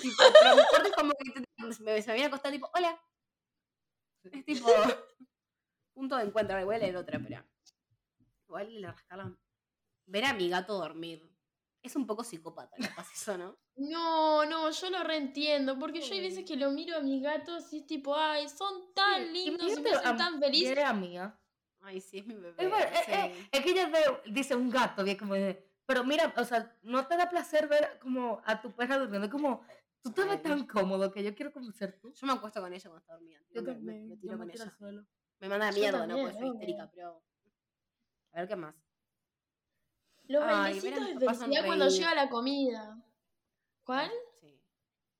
[0.01, 2.99] Tipo, pero es como que me, se me viene a acostar tipo, hola.
[4.31, 4.67] Es tipo,
[5.93, 6.63] punto de encuentro.
[6.65, 7.43] Voy a leer otra, pero.
[8.47, 9.39] Igual le rascaron.
[10.05, 11.27] Ver a mi gato dormir.
[11.83, 13.57] Es un poco psicópata, capaz eso, ¿no?
[13.75, 17.73] No, no, yo lo reentiendo, porque yo hay veces que lo miro a mis gatos
[17.73, 20.61] y es tipo, ay, son tan Sí, lindos y me hacen tan feliz.
[20.61, 21.39] Viene a mía.
[21.79, 22.63] Ay, sí, es mi bebé.
[22.63, 23.49] Es, ver- eh, sí.
[23.51, 25.33] eh, que ella ve- dice un gato, bien como
[25.87, 29.31] pero mira, o sea, no te da placer ver como a tu perra durmiendo, es
[29.31, 29.65] como,
[30.01, 30.41] tú te ves Ay.
[30.43, 32.11] tan cómodo que yo quiero como ser tú.
[32.13, 33.39] Yo me acuesto con ella cuando está dormida.
[33.51, 34.77] Yo me, también, me yo tiro me con tiro al ella.
[34.77, 35.05] suelo.
[35.39, 36.17] Me manda Yo mierda, ¿no?
[36.17, 37.23] Porque soy histérica, pero.
[38.33, 38.75] A ver qué más.
[40.27, 43.03] Los Ay, mis de felicidad cuando llega la comida.
[43.83, 44.11] ¿Cuál?
[44.39, 44.61] Sí.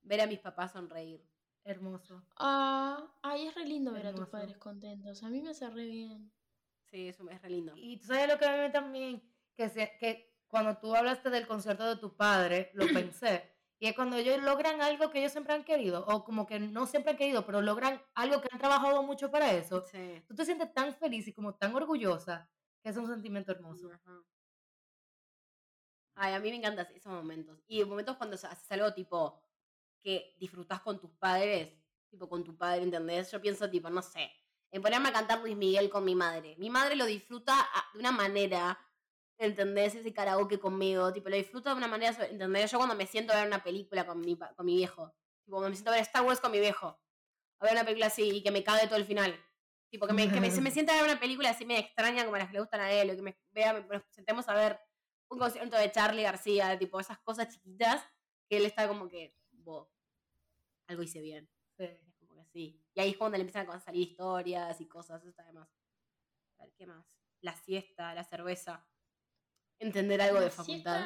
[0.04, 1.26] Ver a mis papás sonreír.
[1.64, 2.24] Hermoso.
[2.38, 5.22] Ah, ay, es re lindo ver a tus padres contentos.
[5.24, 6.32] A mí me hace re bien.
[6.90, 7.74] Sí, eso es re lindo.
[7.76, 9.22] Y tú sabes lo que a mí también,
[9.56, 13.51] que, se- que cuando tú hablaste del concierto de tu padre, lo pensé,
[13.82, 16.86] y es cuando ellos logran algo que ellos siempre han querido, o como que no
[16.86, 20.24] siempre han querido, pero logran algo que han trabajado mucho para eso, Sí.
[20.28, 22.48] tú te sientes tan feliz y como tan orgullosa,
[22.84, 23.92] que es un sentimiento hermoso.
[23.92, 24.22] Ajá.
[26.14, 27.64] Ay, a mí me encantan esos momentos.
[27.68, 29.42] Y momentos cuando haces algo tipo
[30.04, 31.74] que disfrutás con tus padres,
[32.10, 33.32] tipo con tu padre, ¿entendés?
[33.32, 34.32] Yo pienso tipo, no sé,
[34.70, 36.56] en ponerme a cantar Luis Miguel con mi madre.
[36.60, 38.78] Mi madre lo disfruta a- de una manera,
[39.46, 39.96] ¿entendés?
[39.96, 42.72] Ese karaoke conmigo, tipo, lo disfruta de una manera, ¿entendés?
[42.72, 45.14] Yo cuando me siento a ver una película con mi, con mi viejo,
[45.44, 47.00] tipo, cuando me siento a ver Star Wars con mi viejo,
[47.60, 49.36] a ver una película así y que me cague todo el final.
[49.90, 52.24] Tipo, que me, que me, se me sienta a ver una película así me extraña
[52.24, 54.80] como las que le gustan a él, o que me vea, nos sentemos a ver
[55.30, 58.04] un concierto de Charlie García, tipo esas cosas chiquitas,
[58.50, 59.92] que él está como que, "Bo,
[60.88, 61.50] algo hice bien.
[61.78, 61.86] Sí.
[61.86, 62.84] Es como que sí.
[62.94, 65.70] Y ahí es cuando le empiezan a salir historias y cosas, eso está de más.
[66.60, 67.06] A ver, ¿qué más?
[67.42, 68.86] La siesta, la cerveza.
[69.82, 71.06] Entender algo de facultad.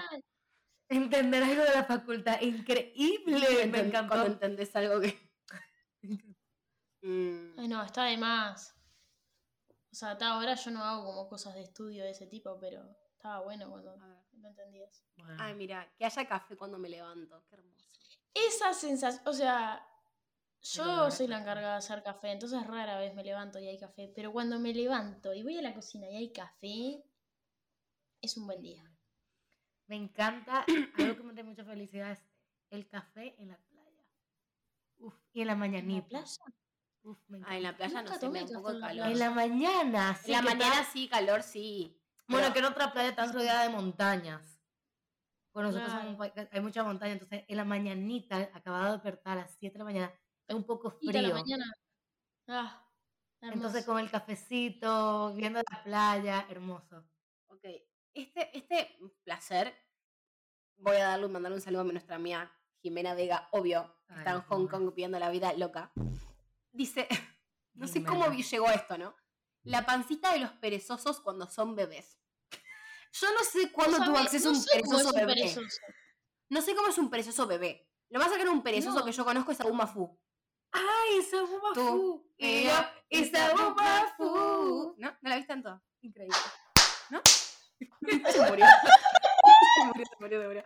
[0.89, 4.09] Entender algo de la facultad, increíble, me encantó.
[4.13, 5.17] Cuando entendés algo que...
[7.07, 8.75] Mm, Ay, no, está de más.
[9.91, 12.83] O sea, hasta ahora yo no hago como cosas de estudio de ese tipo, pero
[13.11, 15.05] estaba bueno cuando no entendías.
[15.15, 17.45] Bueno, Ay, mira, que haya café cuando me levanto.
[17.47, 17.89] Qué hermoso.
[18.33, 19.87] Esa sensación, o sea,
[20.61, 23.77] yo Pero, soy la encargada de hacer café, entonces rara vez me levanto y hay
[23.77, 27.03] café, pero cuando me levanto y voy a la cocina y hay café,
[28.25, 28.83] es un buen día.
[29.87, 30.65] Me encanta,
[30.97, 32.23] algo que me da mucha felicidad es
[32.69, 34.03] el café en la playa.
[34.97, 36.19] Uf, y en la ¿En mañanita.
[36.19, 36.43] la playa?
[37.03, 37.77] Uf, me Ah, en la encanta.
[37.77, 39.07] playa no sé, me un poco de en calor.
[39.07, 40.33] En la mañana, sí.
[40.33, 42.01] En la que está- mañana sí, calor sí.
[42.27, 44.59] Bueno, pero- que en otra playa estás rodeada de montañas.
[45.53, 49.41] Bueno, nosotros somos un hay mucha montaña, entonces en la mañanita, acabado de despertar a
[49.41, 50.13] las 7 de la mañana,
[50.47, 51.33] es un poco la frío.
[51.33, 51.71] mañana.
[52.47, 52.81] Ah,
[53.41, 57.05] Entonces con el cafecito, viendo la playa, hermoso.
[58.15, 59.75] Este, este placer,
[60.77, 62.51] voy a darle, mandarle un saludo a nuestra amiga
[62.81, 64.67] Jimena Vega, obvio, que está en Hong.
[64.69, 65.91] Kong pidiendo la vida loca.
[66.71, 67.07] Dice,
[67.73, 69.13] no sé cómo llegó a esto, ¿no?
[69.63, 72.19] La pancita de los perezosos cuando son bebés.
[73.11, 75.33] Yo no sé cuándo tuvo acceso a no un perezoso bebé.
[75.33, 75.81] perezoso.
[76.49, 77.89] No sé cómo es un perezoso bebé.
[78.09, 79.05] Lo más cercano a un perezoso No.
[79.05, 80.17] que yo conozco es a un mafú.
[80.71, 82.33] ¡Ay, Sabu Tú, Mafu!
[82.37, 84.95] y Y yo, yo, y Sabu Mafu.
[84.99, 85.17] ¿No?
[85.21, 85.81] ¿No la viste tanto?
[86.01, 86.37] Increíble.
[87.09, 87.19] ¿No?
[88.31, 88.65] se murió.
[88.65, 90.63] se murió, se murió, se murió.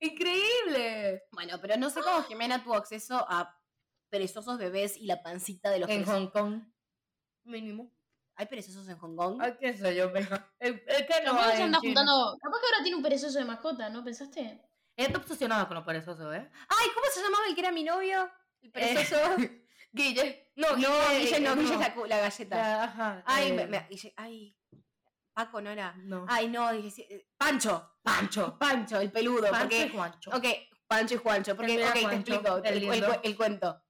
[0.00, 1.22] ¡Increíble!
[1.32, 3.56] Bueno, pero no sé cómo Jimena tuvo acceso a
[4.10, 6.04] perezosos bebés y la pancita de los En.
[6.04, 6.62] Hong Kong,
[7.44, 7.92] mínimo.
[8.36, 9.38] ¿Hay perezosos en Hong Kong?
[9.42, 10.28] Ay, qué sé yo, pero.
[10.60, 12.00] Es, que no Capaz hay se en anda China.
[12.00, 12.38] juntando.
[12.40, 14.40] Capaz que ahora tiene un perezoso de mascota, ¿no pensaste?
[14.96, 16.48] Ella está obsesionada con los perezosos, ¿eh?
[16.68, 18.30] Ay, ¿cómo se llamaba el que era mi novio?
[18.60, 19.16] El perezoso.
[19.92, 20.52] Guille.
[20.56, 22.56] No, no, Guille no, eh, Guille es la, cu- la galleta.
[22.56, 23.22] Ya, ajá.
[23.26, 24.56] Ay, eh, me- me- Guille- ay,
[25.38, 25.94] Paco no era.
[25.98, 26.26] No.
[26.28, 27.92] Ay, no, dije, eh, Pancho.
[28.02, 28.58] Pancho.
[28.58, 29.42] Pancho, el peludo.
[29.42, 30.30] Pancho porque, y Juancho.
[30.32, 30.44] Ok,
[30.88, 31.54] Pancho y Juancho.
[31.56, 33.06] Porque, ok, te explico el el, el lindo.
[33.14, 33.82] cu- el cuento.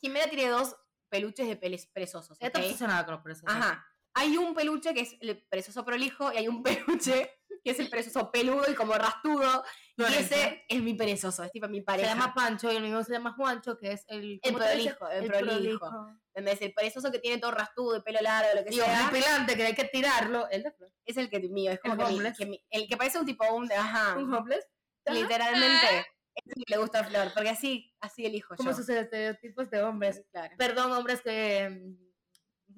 [0.00, 0.76] Jimena tiene dos
[1.08, 2.38] peluches de peles perezosos.
[2.40, 2.64] Está ¿ok?
[2.66, 3.50] obsesionada con los perezosos.
[3.52, 3.84] Ajá.
[4.14, 6.62] Hay un peluche que es el perezoso prolijo y hay un
[7.02, 7.32] peluche
[7.64, 9.64] que es el perezoso peludo y como rastudo.
[9.98, 12.08] Y ese es mi perezoso, es tipo mi Se pareja.
[12.10, 14.38] llama Pancho y el mío se llama Juancho, que es el.
[14.42, 14.94] El ¿cómo te dice?
[14.94, 16.08] prolijo, el prolijo.
[16.34, 16.60] ¿Entendés?
[16.60, 19.04] El perezoso que tiene todo rastudo, y pelo largo, lo que Digo, sea.
[19.04, 20.48] un pilante que hay que tirarlo.
[20.50, 20.92] El de Flor.
[21.06, 22.36] Es el que mío, es como El que, mi- homeless.
[22.38, 24.66] que mi- el que parece un tipo un ajá, Un homeless.
[25.06, 25.14] Ajá.
[25.18, 26.06] literalmente.
[26.34, 28.76] Es el que le gusta a Flor, porque así, así elijo ¿Cómo yo.
[28.76, 30.22] sucede estereotipos de hombres?
[30.30, 30.54] Claro.
[30.58, 31.80] Perdón, hombres que.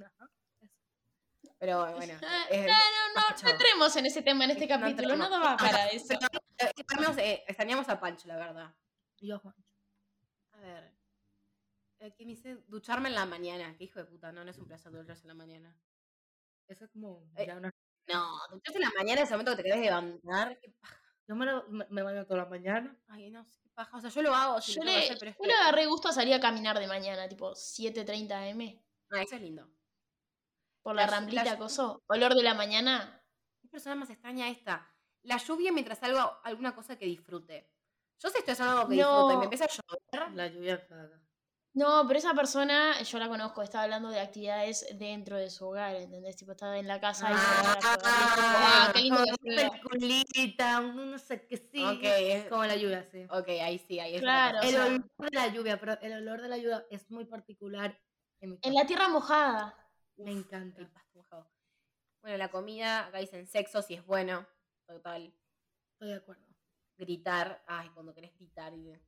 [0.01, 0.31] ajá.
[1.59, 2.14] Pero bueno.
[2.51, 3.49] Es- no, no, no Pancho.
[3.49, 5.31] entremos en ese tema en este No capítulo, no entremos.
[5.31, 6.07] daba para eso.
[6.09, 6.29] Pero,
[6.59, 8.75] eh, extrañamos, eh, extrañamos a Pancho, la verdad.
[9.19, 9.63] Y yo a Juancho.
[10.53, 10.95] A ver.
[12.01, 12.57] eh, ¿Qué me dice?
[12.69, 13.77] Ducharme en la mañana.
[13.77, 15.77] Qué hijo de puta, no, no es un placer ducharse en la mañana.
[16.69, 17.31] Eso es como.
[17.37, 17.73] Eh, ya una-
[18.09, 20.59] No, ducharse en la mañana es el momento que te querés levantar.
[20.61, 20.97] Qué paja.
[21.27, 22.97] Yo me, lo- me, me baño toda la mañana.
[23.09, 23.97] Ay, no sé qué paja.
[23.97, 24.61] O sea, yo lo hago.
[24.63, 26.87] Si Yo le, hacer, pero es yo le agarré gusto a salir a caminar de
[26.87, 28.61] mañana, tipo 7.30 am,
[29.11, 29.69] Ah, eso es lindo.
[30.83, 32.03] por la La la ramblita, ll- coso.
[32.09, 33.23] Olor de la mañana.
[33.61, 34.91] ¿Qué persona más extraña esta?
[35.29, 37.70] La lluvia mientras hago alguna cosa que disfrute.
[38.18, 39.39] Yo si estoy haciendo algo que disfruto y No.
[39.39, 40.33] me empieza a llover.
[40.35, 41.20] La lluvia caga.
[41.74, 45.95] No, pero esa persona, yo la conozco, estaba hablando de actividades dentro de su hogar,
[45.97, 46.35] ¿entendés?
[46.37, 49.24] Tipo, estaba en la casa y Ah, ponía a llover, y tipo, ah, qué lindo
[49.45, 51.85] peliculita, un no sé qué sí.
[51.85, 53.26] Ok, es- Como la lluvia, sí.
[53.31, 56.49] ok, ahí sí, ahí es Claro, El olor de la lluvia, pero el olor de
[56.49, 58.01] la lluvia es muy particular
[58.41, 58.74] en mi En casa.
[58.74, 59.76] la tierra mojada.
[60.16, 60.81] Me encanta.
[60.81, 61.49] el pasto mojado.
[62.22, 64.45] Bueno, la comida, acá dicen sexo, si es bueno.
[64.89, 65.32] Total.
[65.93, 66.43] Estoy de acuerdo.
[66.97, 67.62] Gritar.
[67.66, 68.72] Ay, cuando querés gritar.
[68.74, 69.01] y de-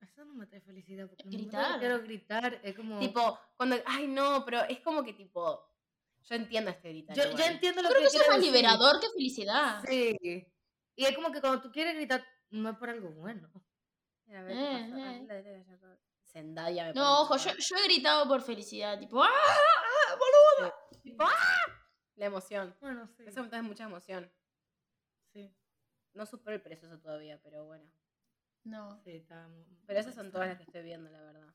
[0.00, 1.06] Eso no me trae felicidad.
[1.08, 1.74] Porque Gritar.
[1.74, 2.98] que quiero gritar, es como.
[2.98, 3.76] Tipo, cuando.
[3.86, 5.64] Ay, no, pero es como que tipo.
[6.24, 7.16] Yo entiendo este gritar.
[7.16, 8.52] yo, yo entiendo lo Creo que eso es más decir.
[8.52, 9.82] liberador que felicidad.
[9.86, 10.16] Sí.
[10.96, 13.48] Y es como que cuando tú quieres gritar, no es por algo bueno.
[14.28, 15.26] A ver, ¿qué Eh?
[15.30, 15.98] Ah, eh.
[16.26, 19.28] Zendaya me No, ojo, yo, he gritado por felicidad, tipo, ¡ah!
[19.30, 20.74] ah, boludo!
[21.02, 21.30] Tipo, ¡ah!
[22.16, 22.76] La emoción.
[22.80, 23.22] Bueno, sí.
[23.26, 24.30] Eso me trae mucha emoción.
[25.32, 25.54] Sí,
[26.14, 27.84] No supero el precioso todavía, pero bueno.
[28.64, 29.00] No.
[29.04, 29.48] sí, está
[29.86, 31.54] Pero esas son todas las que estoy viendo, la verdad.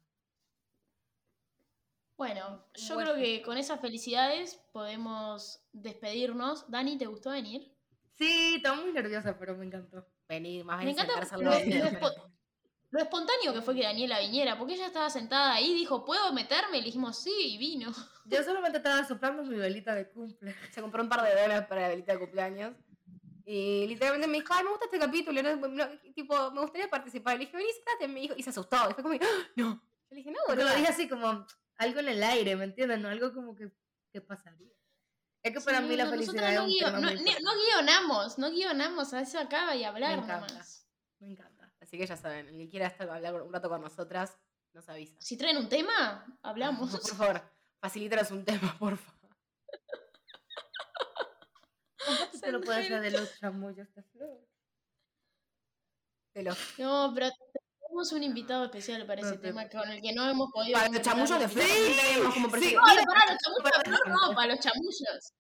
[2.16, 3.12] Bueno, yo Bueno.
[3.14, 6.70] creo que con esas felicidades podemos despedirnos.
[6.70, 7.76] Dani, ¿te gustó venir?
[8.14, 10.08] Sí, estaba muy nerviosa, pero me encantó.
[10.30, 12.30] Venir, más Me encanta lo- lo espo-
[12.92, 16.78] Lo espontáneo que fue que Daniela viniera, porque ella estaba sentada ahí, dijo, ¿puedo meterme?
[16.78, 17.92] Y le dijimos, sí, y vino.
[18.26, 20.56] Yo solamente estaba soplando mi velita de cumple.
[20.72, 22.76] Se compró un par de dólares para la velita de cumpleaños.
[23.46, 25.42] Y literalmente me dijo, ay, me gusta este capítulo.
[25.44, 25.56] ¿no?
[25.68, 27.34] No, tipo, me gustaría participar.
[27.38, 28.08] Le dije, vení, sentate.
[28.08, 28.78] Me dijo, y se asustó.
[28.90, 29.66] Y fue como, "Ah, no.
[29.76, 29.82] Yo
[30.12, 30.76] le dije, no, Porque lo boluda".
[30.80, 31.46] dije así como
[31.78, 33.00] algo en el aire, ¿me entiendes?
[33.00, 33.70] No algo como que,
[34.12, 34.72] que pasaría.
[35.42, 38.38] Es que para Sí, mí la no, felicidad nosotras es no, un no- no guionamos,
[38.38, 40.48] no guionamos, a eso acaba y hablar encanta.
[40.48, 40.88] nomás.
[41.20, 41.74] Me encanta.
[41.82, 44.38] Así que ya saben, el que quiera estar hablar un rato con nosotras,
[44.72, 45.18] nos avisa.
[45.20, 46.92] Si traen un tema, hablamos.
[46.92, 47.42] Por favor,
[47.82, 49.23] facilítanos un tema, por favor.
[52.44, 54.48] Se lo puede hacer de los chamullos de flor.
[56.34, 57.30] De los, No, pero
[57.82, 60.78] tenemos un invitado especial para ese No, tema pero- con el que no hemos podido.
[60.80, 62.34] para los chamullos de flor.
[62.34, 62.76] como sí.
[62.76, 65.34] No, para los chamullos de flor, no, para los chamullos.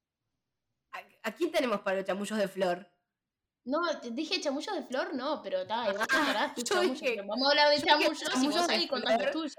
[1.24, 2.88] ¿a, quién tenemos para los chamullos de flor?
[3.66, 7.48] No, te dije chamullos de flor, no, pero está, igual Ah, yo chamullos, dije- Vamos
[7.48, 9.32] a hablar de chamullos y vos ahí contás los flor.
[9.32, 9.56] tuyos.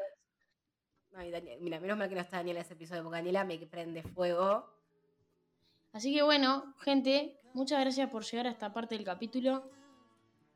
[1.16, 3.56] Ay, Daniel, mira, menos mal que no está Daniela en ese episodio, porque Daniela me
[3.66, 4.68] prende fuego.
[5.94, 9.70] Así que bueno, gente, muchas gracias por llegar a esta parte del capítulo.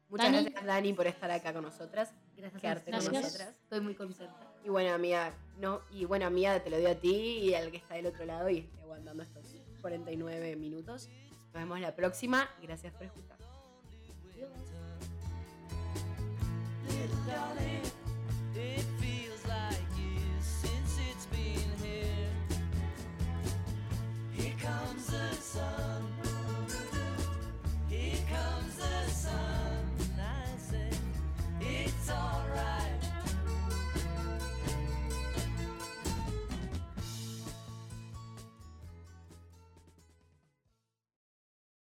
[0.09, 2.13] Muchas gracias, Dani, por estar acá con nosotras.
[2.37, 3.57] Gracias por estar con nosotras.
[3.63, 4.53] Estoy muy contenta.
[4.65, 7.77] Y bueno, amiga, no, y bueno, amiga, te lo doy a ti y al que
[7.77, 11.09] está del otro lado y esté aguantando estos 49 minutos.
[11.31, 12.51] Nos vemos la próxima.
[12.61, 13.39] Gracias por escuchar.
[27.89, 29.87] Here comes the sun,
[30.21, 30.91] I say,
[31.61, 32.38] it's all.